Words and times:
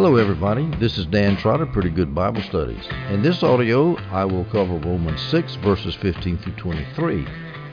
Hello, 0.00 0.14
everybody. 0.14 0.64
This 0.78 0.96
is 0.96 1.06
Dan 1.06 1.36
Trotter, 1.36 1.66
Pretty 1.66 1.90
Good 1.90 2.14
Bible 2.14 2.40
Studies. 2.42 2.86
In 3.10 3.20
this 3.20 3.42
audio, 3.42 3.96
I 4.12 4.24
will 4.26 4.44
cover 4.44 4.78
Romans 4.78 5.20
6, 5.22 5.56
verses 5.56 5.96
15 5.96 6.38
through 6.38 6.52
23. 6.52 7.26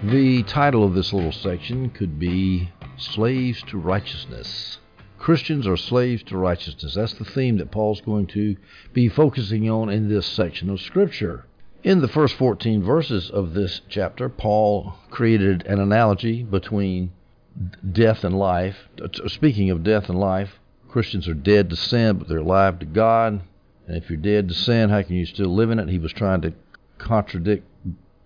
The 0.05 0.41
title 0.41 0.83
of 0.83 0.95
this 0.95 1.13
little 1.13 1.31
section 1.31 1.91
could 1.91 2.17
be 2.17 2.71
Slaves 2.97 3.61
to 3.67 3.77
Righteousness. 3.77 4.79
Christians 5.19 5.67
are 5.67 5.77
slaves 5.77 6.23
to 6.23 6.35
righteousness. 6.35 6.95
That's 6.95 7.13
the 7.13 7.25
theme 7.25 7.57
that 7.57 7.69
Paul's 7.69 8.01
going 8.01 8.25
to 8.29 8.57
be 8.91 9.07
focusing 9.07 9.69
on 9.69 9.91
in 9.91 10.09
this 10.09 10.25
section 10.25 10.71
of 10.71 10.81
Scripture. 10.81 11.45
In 11.83 12.01
the 12.01 12.07
first 12.07 12.33
14 12.37 12.81
verses 12.81 13.29
of 13.29 13.53
this 13.53 13.81
chapter, 13.87 14.29
Paul 14.29 14.95
created 15.11 15.63
an 15.67 15.79
analogy 15.79 16.41
between 16.41 17.11
death 17.91 18.23
and 18.23 18.35
life. 18.35 18.89
Speaking 19.27 19.69
of 19.69 19.83
death 19.83 20.09
and 20.09 20.19
life, 20.19 20.59
Christians 20.95 21.27
are 21.27 21.33
dead 21.33 21.69
to 21.69 21.75
sin, 21.75 22.19
but 22.19 22.29
they're 22.29 22.37
alive 22.37 22.79
to 22.79 22.85
God. 22.85 23.41
And 23.85 23.97
if 23.97 24.09
you're 24.09 24.15
dead 24.15 24.47
to 24.47 24.53
sin, 24.53 24.89
how 24.89 25.01
can 25.01 25.17
you 25.17 25.25
still 25.25 25.53
live 25.53 25.69
in 25.69 25.77
it? 25.77 25.89
He 25.89 25.99
was 25.99 26.13
trying 26.13 26.39
to 26.43 26.53
contradict 26.97 27.67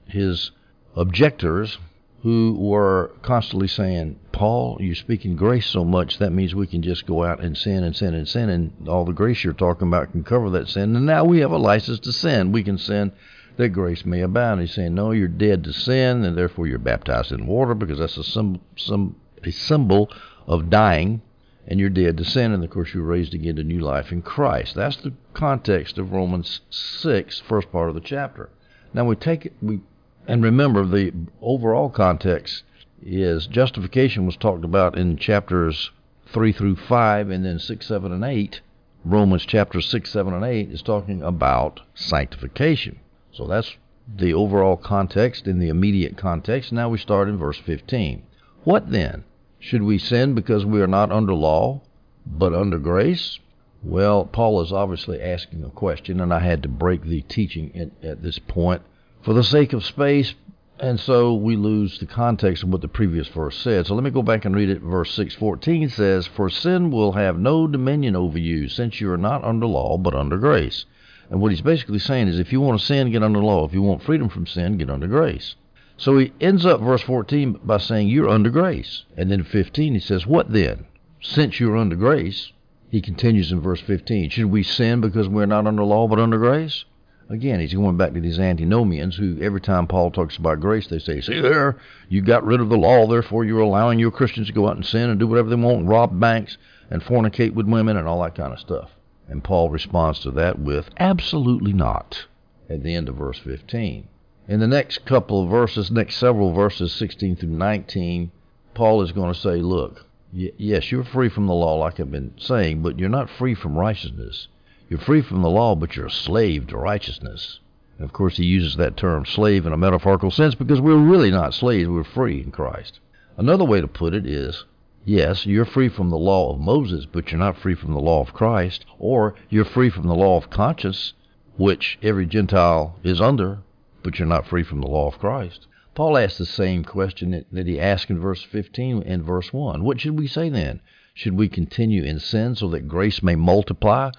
his 0.05 0.51
objectors 0.95 1.79
who 2.21 2.55
were 2.59 3.11
constantly 3.23 3.67
saying, 3.67 4.19
Paul, 4.31 4.77
you 4.79 4.93
speak 4.93 5.25
in 5.25 5.35
grace 5.35 5.65
so 5.65 5.83
much, 5.83 6.19
that 6.19 6.31
means 6.31 6.53
we 6.53 6.67
can 6.67 6.83
just 6.83 7.07
go 7.07 7.23
out 7.23 7.39
and 7.39 7.57
sin 7.57 7.83
and 7.83 7.95
sin 7.95 8.13
and 8.13 8.27
sin, 8.27 8.49
and 8.49 8.87
all 8.87 9.03
the 9.03 9.13
grace 9.13 9.43
you're 9.43 9.53
talking 9.53 9.87
about 9.87 10.11
can 10.11 10.23
cover 10.23 10.51
that 10.51 10.67
sin. 10.67 10.95
And 10.95 11.07
now 11.07 11.25
we 11.25 11.39
have 11.39 11.51
a 11.51 11.57
license 11.57 11.99
to 12.01 12.11
sin. 12.11 12.51
We 12.51 12.61
can 12.61 12.77
sin 12.77 13.13
that 13.57 13.69
grace 13.69 14.05
may 14.05 14.21
abound. 14.21 14.61
He's 14.61 14.75
saying, 14.75 14.93
no, 14.93 15.09
you're 15.09 15.27
dead 15.27 15.63
to 15.63 15.73
sin, 15.73 16.23
and 16.23 16.37
therefore 16.37 16.67
you're 16.67 16.77
baptized 16.77 17.31
in 17.31 17.47
water 17.47 17.73
because 17.73 17.97
that's 17.97 18.17
a, 18.17 18.23
sim- 18.23 18.61
sim- 18.77 19.15
a 19.43 19.49
symbol 19.49 20.11
of 20.45 20.69
dying 20.69 21.23
and 21.67 21.79
you're 21.79 21.89
dead 21.89 22.17
to 22.17 22.25
sin, 22.25 22.51
and 22.51 22.63
of 22.63 22.69
course 22.69 22.93
you're 22.93 23.03
raised 23.03 23.33
again 23.33 23.55
to 23.57 23.63
new 23.63 23.79
life 23.79 24.11
in 24.11 24.21
Christ. 24.21 24.75
That's 24.75 24.97
the 24.97 25.13
context 25.33 25.97
of 25.97 26.11
Romans 26.11 26.61
6, 26.69 27.39
first 27.41 27.71
part 27.71 27.89
of 27.89 27.95
the 27.95 28.01
chapter. 28.01 28.49
Now 28.93 29.05
we 29.05 29.15
take 29.15 29.45
it, 29.45 29.53
we 29.61 29.81
and 30.27 30.43
remember 30.43 30.85
the 30.85 31.11
overall 31.41 31.89
context 31.89 32.63
is 33.01 33.47
justification 33.47 34.25
was 34.25 34.35
talked 34.35 34.63
about 34.63 34.97
in 34.97 35.17
chapters 35.17 35.91
3 36.31 36.51
through 36.51 36.75
5 36.75 37.29
and 37.29 37.45
then 37.45 37.59
6, 37.59 37.85
7, 37.85 38.11
and 38.11 38.23
8. 38.23 38.61
Romans 39.05 39.45
chapter 39.45 39.81
6, 39.81 40.11
7, 40.11 40.33
and 40.33 40.43
8 40.43 40.71
is 40.71 40.81
talking 40.81 41.23
about 41.23 41.79
sanctification. 41.95 42.99
So 43.31 43.47
that's 43.47 43.75
the 44.13 44.33
overall 44.33 44.77
context 44.77 45.47
in 45.47 45.59
the 45.59 45.69
immediate 45.69 46.17
context. 46.17 46.71
Now 46.71 46.89
we 46.89 46.97
start 46.97 47.29
in 47.29 47.37
verse 47.37 47.57
15. 47.57 48.23
What 48.63 48.91
then? 48.91 49.23
Should 49.59 49.83
we 49.83 49.97
sin 49.97 50.35
because 50.35 50.65
we 50.65 50.81
are 50.81 50.87
not 50.87 51.11
under 51.11 51.33
law, 51.33 51.81
but 52.25 52.53
under 52.53 52.79
grace? 52.79 53.39
Well, 53.83 54.25
Paul 54.25 54.61
is 54.61 54.71
obviously 54.71 55.21
asking 55.21 55.63
a 55.63 55.69
question, 55.69 56.21
and 56.21 56.33
I 56.33 56.39
had 56.39 56.63
to 56.63 56.69
break 56.69 57.03
the 57.03 57.21
teaching 57.23 57.71
at, 57.75 57.91
at 58.01 58.23
this 58.23 58.39
point 58.39 58.81
for 59.21 59.33
the 59.33 59.43
sake 59.43 59.73
of 59.73 59.83
space, 59.83 60.33
and 60.79 60.97
so 60.97 61.33
we 61.33 61.57
lose 61.57 61.99
the 61.99 62.05
context 62.05 62.63
of 62.63 62.69
what 62.69 62.79
the 62.79 62.87
previous 62.87 63.27
verse 63.27 63.57
said. 63.57 63.85
So 63.85 63.95
let 63.95 64.03
me 64.03 64.11
go 64.11 64.23
back 64.23 64.45
and 64.45 64.55
read 64.55 64.69
it. 64.69 64.81
Verse 64.81 65.11
6:14 65.17 65.89
says, 65.89 66.25
"For 66.25 66.49
sin 66.49 66.89
will 66.89 67.11
have 67.11 67.37
no 67.37 67.67
dominion 67.67 68.15
over 68.15 68.39
you, 68.39 68.69
since 68.69 69.01
you 69.01 69.11
are 69.11 69.17
not 69.17 69.43
under 69.43 69.65
law, 69.65 69.97
but 69.97 70.15
under 70.15 70.37
grace." 70.37 70.85
And 71.29 71.41
what 71.41 71.51
he's 71.51 71.61
basically 71.61 71.99
saying 71.99 72.29
is, 72.29 72.39
if 72.39 72.53
you 72.53 72.61
want 72.61 72.79
to 72.79 72.85
sin, 72.85 73.11
get 73.11 73.23
under 73.23 73.43
law. 73.43 73.65
If 73.65 73.73
you 73.73 73.81
want 73.81 74.03
freedom 74.03 74.29
from 74.29 74.47
sin, 74.47 74.77
get 74.77 74.89
under 74.89 75.07
grace. 75.07 75.55
So 75.99 76.17
he 76.17 76.31
ends 76.39 76.65
up 76.65 76.79
verse 76.79 77.01
14 77.01 77.59
by 77.61 77.77
saying, 77.77 78.07
You're 78.07 78.29
under 78.29 78.49
grace. 78.49 79.03
And 79.17 79.29
then 79.29 79.43
15 79.43 79.95
he 79.95 79.99
says, 79.99 80.25
What 80.25 80.53
then? 80.53 80.85
Since 81.21 81.59
you're 81.59 81.75
under 81.75 81.97
grace, 81.97 82.53
he 82.89 83.01
continues 83.01 83.51
in 83.51 83.59
verse 83.59 83.81
15, 83.81 84.29
Should 84.29 84.45
we 84.45 84.63
sin 84.63 85.01
because 85.01 85.27
we're 85.27 85.45
not 85.45 85.67
under 85.67 85.83
law 85.83 86.07
but 86.07 86.17
under 86.17 86.37
grace? 86.37 86.85
Again, 87.27 87.59
he's 87.59 87.73
going 87.73 87.97
back 87.97 88.13
to 88.13 88.21
these 88.21 88.39
antinomians 88.39 89.17
who, 89.17 89.41
every 89.41 89.59
time 89.59 89.87
Paul 89.87 90.09
talks 90.09 90.37
about 90.37 90.61
grace, 90.61 90.87
they 90.87 90.99
say, 90.99 91.19
See 91.19 91.41
there, 91.41 91.75
you 92.07 92.21
got 92.21 92.45
rid 92.45 92.61
of 92.61 92.69
the 92.69 92.77
law, 92.77 93.05
therefore 93.05 93.43
you're 93.43 93.59
allowing 93.59 93.99
your 93.99 94.09
Christians 94.09 94.47
to 94.47 94.53
go 94.53 94.69
out 94.69 94.77
and 94.77 94.85
sin 94.85 95.09
and 95.09 95.19
do 95.19 95.27
whatever 95.27 95.49
they 95.49 95.57
want, 95.57 95.85
rob 95.85 96.17
banks 96.17 96.57
and 96.89 97.03
fornicate 97.03 97.53
with 97.53 97.67
women 97.67 97.97
and 97.97 98.07
all 98.07 98.23
that 98.23 98.35
kind 98.35 98.53
of 98.53 98.59
stuff. 98.59 98.91
And 99.27 99.43
Paul 99.43 99.69
responds 99.69 100.21
to 100.21 100.31
that 100.31 100.59
with, 100.59 100.91
Absolutely 100.97 101.73
not, 101.73 102.25
at 102.69 102.83
the 102.83 102.95
end 102.95 103.09
of 103.09 103.15
verse 103.15 103.37
15. 103.37 104.07
In 104.49 104.59
the 104.59 104.67
next 104.67 105.05
couple 105.05 105.43
of 105.43 105.49
verses, 105.51 105.91
next 105.91 106.15
several 106.15 106.53
verses, 106.53 106.91
16 106.93 107.35
through 107.35 107.49
19, 107.49 108.31
Paul 108.73 109.03
is 109.03 109.11
going 109.11 109.31
to 109.31 109.39
say, 109.39 109.57
look, 109.57 110.07
yes, 110.33 110.91
you're 110.91 111.03
free 111.03 111.29
from 111.29 111.45
the 111.45 111.53
law, 111.53 111.75
like 111.75 111.99
I've 111.99 112.09
been 112.09 112.33
saying, 112.35 112.81
but 112.81 112.97
you're 112.97 113.09
not 113.09 113.29
free 113.29 113.53
from 113.53 113.77
righteousness. 113.77 114.47
You're 114.89 115.01
free 115.01 115.21
from 115.21 115.43
the 115.43 115.51
law, 115.51 115.75
but 115.75 115.95
you're 115.95 116.07
a 116.07 116.11
slave 116.11 116.65
to 116.69 116.77
righteousness. 116.77 117.59
And 117.99 118.05
of 118.05 118.11
course, 118.11 118.37
he 118.37 118.45
uses 118.45 118.75
that 118.77 118.97
term 118.97 119.23
slave 119.23 119.67
in 119.67 119.71
a 119.71 119.77
metaphorical 119.77 120.31
sense 120.31 120.55
because 120.55 120.81
we're 120.81 120.97
really 120.97 121.29
not 121.29 121.53
slaves, 121.53 121.87
we're 121.87 122.03
free 122.03 122.41
in 122.41 122.49
Christ. 122.49 122.99
Another 123.37 123.65
way 123.65 123.81
to 123.81 123.87
put 123.87 124.15
it 124.15 124.25
is 124.25 124.65
yes, 125.05 125.45
you're 125.45 125.63
free 125.63 125.89
from 125.89 126.09
the 126.09 126.17
law 126.17 126.51
of 126.51 126.59
Moses, 126.59 127.05
but 127.05 127.31
you're 127.31 127.37
not 127.37 127.57
free 127.59 127.75
from 127.75 127.93
the 127.93 128.01
law 128.01 128.21
of 128.21 128.33
Christ, 128.33 128.83
or 128.97 129.35
you're 129.47 129.63
free 129.63 129.91
from 129.91 130.07
the 130.07 130.15
law 130.15 130.37
of 130.37 130.49
conscience, 130.49 131.13
which 131.55 131.99
every 132.01 132.25
Gentile 132.25 132.97
is 133.03 133.21
under, 133.21 133.59
but 134.03 134.17
you're 134.17 134.27
not 134.27 134.47
free 134.47 134.63
from 134.63 134.81
the 134.81 134.87
law 134.87 135.07
of 135.07 135.19
Christ. 135.19 135.67
Paul 135.95 136.17
asked 136.17 136.37
the 136.37 136.45
same 136.45 136.83
question 136.83 137.31
that, 137.31 137.51
that 137.51 137.67
he 137.67 137.79
asked 137.79 138.09
in 138.09 138.19
verse 138.19 138.41
15 138.41 139.03
and 139.03 139.23
verse 139.23 139.51
1. 139.51 139.83
What 139.83 139.99
should 139.99 140.17
we 140.17 140.27
say 140.27 140.49
then? 140.49 140.81
Should 141.13 141.35
we 141.35 141.49
continue 141.49 142.03
in 142.03 142.19
sin 142.19 142.55
so 142.55 142.69
that 142.69 142.87
grace 142.87 143.21
may 143.21 143.35
multiply? 143.35 144.11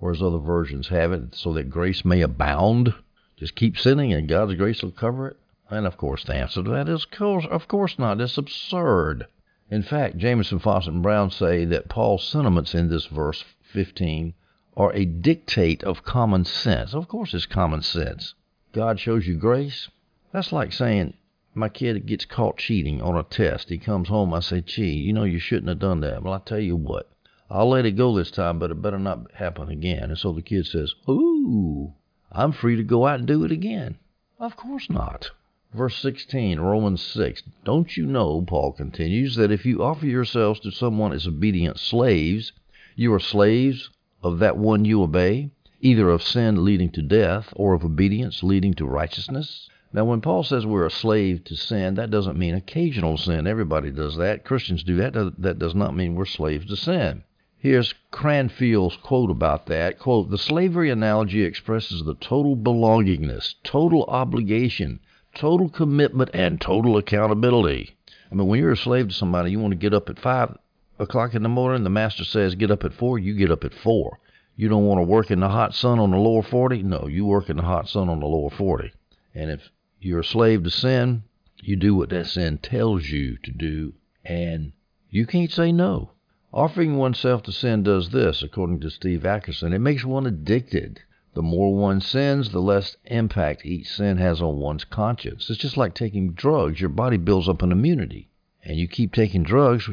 Or 0.00 0.10
as 0.10 0.20
other 0.22 0.38
versions 0.38 0.88
have 0.88 1.12
it, 1.12 1.34
so 1.34 1.52
that 1.52 1.70
grace 1.70 2.04
may 2.04 2.22
abound? 2.22 2.94
Just 3.36 3.54
keep 3.54 3.78
sinning 3.78 4.12
and 4.12 4.28
God's 4.28 4.54
grace 4.54 4.82
will 4.82 4.90
cover 4.90 5.28
it? 5.28 5.36
And 5.70 5.86
of 5.86 5.96
course, 5.96 6.24
the 6.24 6.34
answer 6.34 6.62
to 6.62 6.70
that 6.70 6.88
is, 6.88 7.06
of 7.20 7.68
course, 7.68 7.98
not. 7.98 8.20
It's 8.20 8.38
absurd. 8.38 9.26
In 9.70 9.82
fact, 9.82 10.16
Jamieson, 10.16 10.60
Fausset, 10.60 10.88
and 10.88 11.02
Brown 11.02 11.30
say 11.30 11.64
that 11.66 11.88
Paul's 11.88 12.26
sentiments 12.26 12.74
in 12.74 12.88
this 12.88 13.06
verse 13.06 13.44
15 13.72 14.34
are 14.76 14.92
a 14.94 15.04
dictate 15.04 15.84
of 15.84 16.04
common 16.04 16.44
sense. 16.44 16.94
Of 16.94 17.06
course, 17.06 17.34
it's 17.34 17.46
common 17.46 17.82
sense. 17.82 18.34
God 18.72 19.00
shows 19.00 19.26
you 19.26 19.34
grace. 19.36 19.88
That's 20.32 20.52
like 20.52 20.72
saying, 20.72 21.14
my 21.54 21.68
kid 21.68 22.06
gets 22.06 22.24
caught 22.24 22.58
cheating 22.58 23.00
on 23.00 23.16
a 23.16 23.22
test. 23.22 23.68
He 23.68 23.78
comes 23.78 24.08
home, 24.08 24.34
I 24.34 24.40
say, 24.40 24.60
gee, 24.60 24.92
you 24.92 25.12
know 25.12 25.24
you 25.24 25.38
shouldn't 25.38 25.68
have 25.68 25.78
done 25.78 26.00
that. 26.00 26.22
Well, 26.22 26.34
I 26.34 26.38
tell 26.38 26.60
you 26.60 26.76
what, 26.76 27.10
I'll 27.50 27.70
let 27.70 27.86
it 27.86 27.92
go 27.92 28.14
this 28.14 28.30
time, 28.30 28.58
but 28.58 28.70
it 28.70 28.82
better 28.82 28.98
not 28.98 29.32
happen 29.32 29.70
again. 29.70 30.04
And 30.04 30.18
so 30.18 30.32
the 30.32 30.42
kid 30.42 30.66
says, 30.66 30.94
ooh, 31.08 31.94
I'm 32.30 32.52
free 32.52 32.76
to 32.76 32.82
go 32.82 33.06
out 33.06 33.20
and 33.20 33.26
do 33.26 33.44
it 33.44 33.50
again. 33.50 33.98
Of 34.38 34.56
course 34.56 34.90
not. 34.90 35.30
Verse 35.74 35.96
16, 35.96 36.60
Romans 36.60 37.02
6. 37.02 37.42
Don't 37.64 37.96
you 37.96 38.06
know, 38.06 38.42
Paul 38.42 38.72
continues, 38.72 39.36
that 39.36 39.50
if 39.50 39.66
you 39.66 39.82
offer 39.82 40.06
yourselves 40.06 40.60
to 40.60 40.70
someone 40.70 41.12
as 41.12 41.26
obedient 41.26 41.78
slaves, 41.78 42.52
you 42.96 43.12
are 43.12 43.20
slaves 43.20 43.90
of 44.22 44.38
that 44.40 44.56
one 44.56 44.84
you 44.84 45.02
obey, 45.02 45.50
either 45.80 46.08
of 46.08 46.22
sin 46.22 46.64
leading 46.64 46.90
to 46.90 47.02
death 47.02 47.52
or 47.56 47.74
of 47.74 47.84
obedience 47.84 48.42
leading 48.42 48.74
to 48.74 48.86
righteousness. 48.86 49.68
Now, 49.92 50.04
when 50.04 50.20
Paul 50.20 50.42
says 50.42 50.66
we're 50.66 50.84
a 50.84 50.90
slave 50.90 51.44
to 51.44 51.56
sin, 51.56 51.94
that 51.94 52.10
doesn't 52.10 52.38
mean 52.38 52.54
occasional 52.54 53.16
sin. 53.16 53.46
Everybody 53.46 53.90
does 53.90 54.16
that. 54.16 54.44
Christians 54.44 54.82
do 54.82 54.96
that. 54.96 55.14
That 55.38 55.58
does 55.58 55.74
not 55.74 55.96
mean 55.96 56.14
we're 56.14 56.26
slaves 56.26 56.66
to 56.66 56.76
sin. 56.76 57.22
Here's 57.56 57.94
Cranfield's 58.10 58.96
quote 58.98 59.30
about 59.30 59.66
that. 59.66 59.98
Quote, 59.98 60.30
the 60.30 60.38
slavery 60.38 60.90
analogy 60.90 61.42
expresses 61.42 62.04
the 62.04 62.14
total 62.14 62.56
belongingness, 62.56 63.54
total 63.64 64.04
obligation, 64.04 65.00
total 65.34 65.68
commitment, 65.68 66.30
and 66.34 66.60
total 66.60 66.96
accountability. 66.96 67.96
I 68.30 68.34
mean, 68.34 68.46
when 68.46 68.60
you're 68.60 68.72
a 68.72 68.76
slave 68.76 69.08
to 69.08 69.14
somebody, 69.14 69.50
you 69.50 69.58
want 69.58 69.72
to 69.72 69.76
get 69.76 69.94
up 69.94 70.08
at 70.10 70.18
5 70.18 70.56
o'clock 70.98 71.34
in 71.34 71.42
the 71.42 71.48
morning. 71.48 71.82
The 71.82 71.90
master 71.90 72.24
says 72.24 72.54
get 72.54 72.70
up 72.70 72.84
at 72.84 72.92
4, 72.92 73.18
you 73.18 73.34
get 73.34 73.50
up 73.50 73.64
at 73.64 73.74
4. 73.74 74.18
You 74.58 74.68
don't 74.68 74.86
want 74.86 74.98
to 74.98 75.04
work 75.04 75.30
in 75.30 75.38
the 75.38 75.50
hot 75.50 75.72
sun 75.72 76.00
on 76.00 76.10
the 76.10 76.16
lower 76.16 76.42
40? 76.42 76.82
No, 76.82 77.06
you 77.06 77.24
work 77.24 77.48
in 77.48 77.58
the 77.58 77.62
hot 77.62 77.88
sun 77.88 78.08
on 78.08 78.18
the 78.18 78.26
lower 78.26 78.50
40. 78.50 78.90
And 79.32 79.52
if 79.52 79.70
you're 80.00 80.18
a 80.18 80.24
slave 80.24 80.64
to 80.64 80.70
sin, 80.70 81.22
you 81.62 81.76
do 81.76 81.94
what 81.94 82.08
that 82.08 82.26
sin 82.26 82.58
tells 82.58 83.06
you 83.06 83.36
to 83.44 83.52
do, 83.52 83.94
and 84.24 84.72
you 85.10 85.26
can't 85.26 85.52
say 85.52 85.70
no. 85.70 86.10
Offering 86.52 86.96
oneself 86.96 87.44
to 87.44 87.52
sin 87.52 87.84
does 87.84 88.10
this, 88.10 88.42
according 88.42 88.80
to 88.80 88.90
Steve 88.90 89.22
Atkerson. 89.22 89.72
It 89.72 89.78
makes 89.78 90.04
one 90.04 90.26
addicted. 90.26 91.02
The 91.34 91.42
more 91.42 91.72
one 91.76 92.00
sins, 92.00 92.50
the 92.50 92.60
less 92.60 92.96
impact 93.04 93.64
each 93.64 93.88
sin 93.88 94.16
has 94.16 94.42
on 94.42 94.58
one's 94.58 94.82
conscience. 94.82 95.48
It's 95.50 95.60
just 95.60 95.76
like 95.76 95.94
taking 95.94 96.32
drugs. 96.32 96.80
Your 96.80 96.90
body 96.90 97.16
builds 97.16 97.48
up 97.48 97.62
an 97.62 97.70
immunity. 97.70 98.28
And 98.64 98.76
you 98.76 98.88
keep 98.88 99.12
taking 99.12 99.44
drugs 99.44 99.88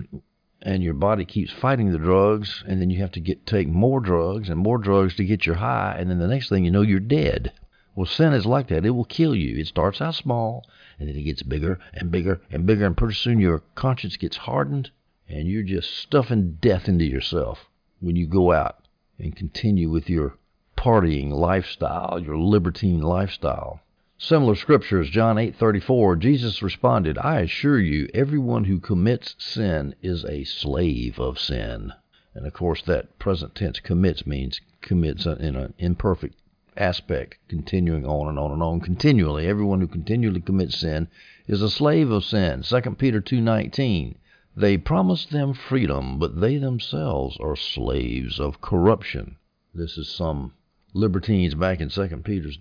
and 0.66 0.82
your 0.82 0.96
body 0.96 1.24
keeps 1.24 1.54
fighting 1.54 1.92
the 1.92 2.00
drugs, 2.00 2.64
and 2.68 2.82
then 2.82 2.90
you 2.90 3.00
have 3.00 3.12
to 3.12 3.20
get 3.20 3.46
take 3.46 3.68
more 3.68 4.00
drugs 4.00 4.50
and 4.50 4.60
more 4.60 4.80
drugs 4.80 5.16
to 5.16 5.24
get 5.24 5.46
your 5.46 5.56
high, 5.56 5.96
and 6.00 6.10
then 6.10 6.18
the 6.18 6.28
next 6.28 6.50
thing 6.50 6.66
you 6.66 6.72
know, 6.72 6.82
you're 6.82 7.00
dead. 7.00 7.54
Well, 7.94 8.08
sin 8.08 8.34
is 8.34 8.48
like 8.48 8.68
that. 8.70 8.84
It 8.84 8.90
will 8.90 9.06
kill 9.06 9.36
you. 9.36 9.58
It 9.60 9.68
starts 9.68 10.02
out 10.02 10.16
small, 10.16 10.66
and 11.00 11.08
then 11.08 11.16
it 11.16 11.22
gets 11.22 11.44
bigger 11.44 11.80
and 11.94 12.10
bigger 12.10 12.42
and 12.50 12.66
bigger, 12.66 12.88
and 12.88 12.98
pretty 12.98 13.14
soon 13.14 13.40
your 13.40 13.62
conscience 13.76 14.18
gets 14.18 14.38
hardened, 14.38 14.90
and 15.30 15.48
you're 15.48 15.62
just 15.62 15.96
stuffing 15.96 16.58
death 16.60 16.90
into 16.90 17.06
yourself 17.06 17.68
when 18.00 18.16
you 18.16 18.26
go 18.26 18.52
out 18.52 18.80
and 19.20 19.36
continue 19.36 19.90
with 19.92 20.10
your 20.10 20.36
partying 20.76 21.30
lifestyle, 21.30 22.20
your 22.20 22.38
libertine 22.38 23.02
lifestyle. 23.02 23.82
Similar 24.18 24.56
scriptures, 24.56 25.10
John 25.10 25.38
8:34, 25.38 26.16
Jesus 26.16 26.64
responded, 26.64 27.18
"I 27.18 27.42
assure 27.42 27.82
you, 27.82 28.08
everyone 28.14 28.64
who 28.64 28.80
commits 28.80 29.36
sin 29.38 29.94
is 30.02 30.24
a 30.24 30.46
slave 30.46 31.20
of 31.20 31.38
sin." 31.38 31.92
And 32.34 32.48
of 32.48 32.54
course, 32.54 32.82
that 32.84 33.20
present 33.20 33.56
tense 33.56 33.82
commits 33.82 34.26
means 34.26 34.62
commits 34.80 35.26
in 35.26 35.58
an 35.58 35.74
imperfect 35.78 36.36
aspect, 36.78 37.40
continuing 37.50 38.06
on 38.06 38.30
and 38.30 38.40
on 38.40 38.54
and 38.54 38.64
on 38.64 38.80
continually. 38.80 39.48
Everyone 39.48 39.82
who 39.82 39.88
continually 39.88 40.40
commits 40.40 40.78
sin 40.78 41.10
is 41.46 41.62
a 41.62 41.70
slave 41.70 42.10
of 42.10 42.24
sin. 42.24 42.64
2 42.64 42.98
Peter 42.98 43.20
2:19. 43.20 44.16
They 44.56 44.78
promise 44.78 45.26
them 45.26 45.54
freedom, 45.54 46.20
but 46.20 46.40
they 46.40 46.56
themselves 46.56 47.36
are 47.42 47.58
slaves 47.58 48.40
of 48.40 48.62
corruption. 48.62 49.36
This 49.74 49.98
is 49.98 50.08
some 50.08 50.54
libertines 50.94 51.54
back 51.54 51.82
in 51.82 51.90
Second 51.90 52.24
Peter's 52.24 52.60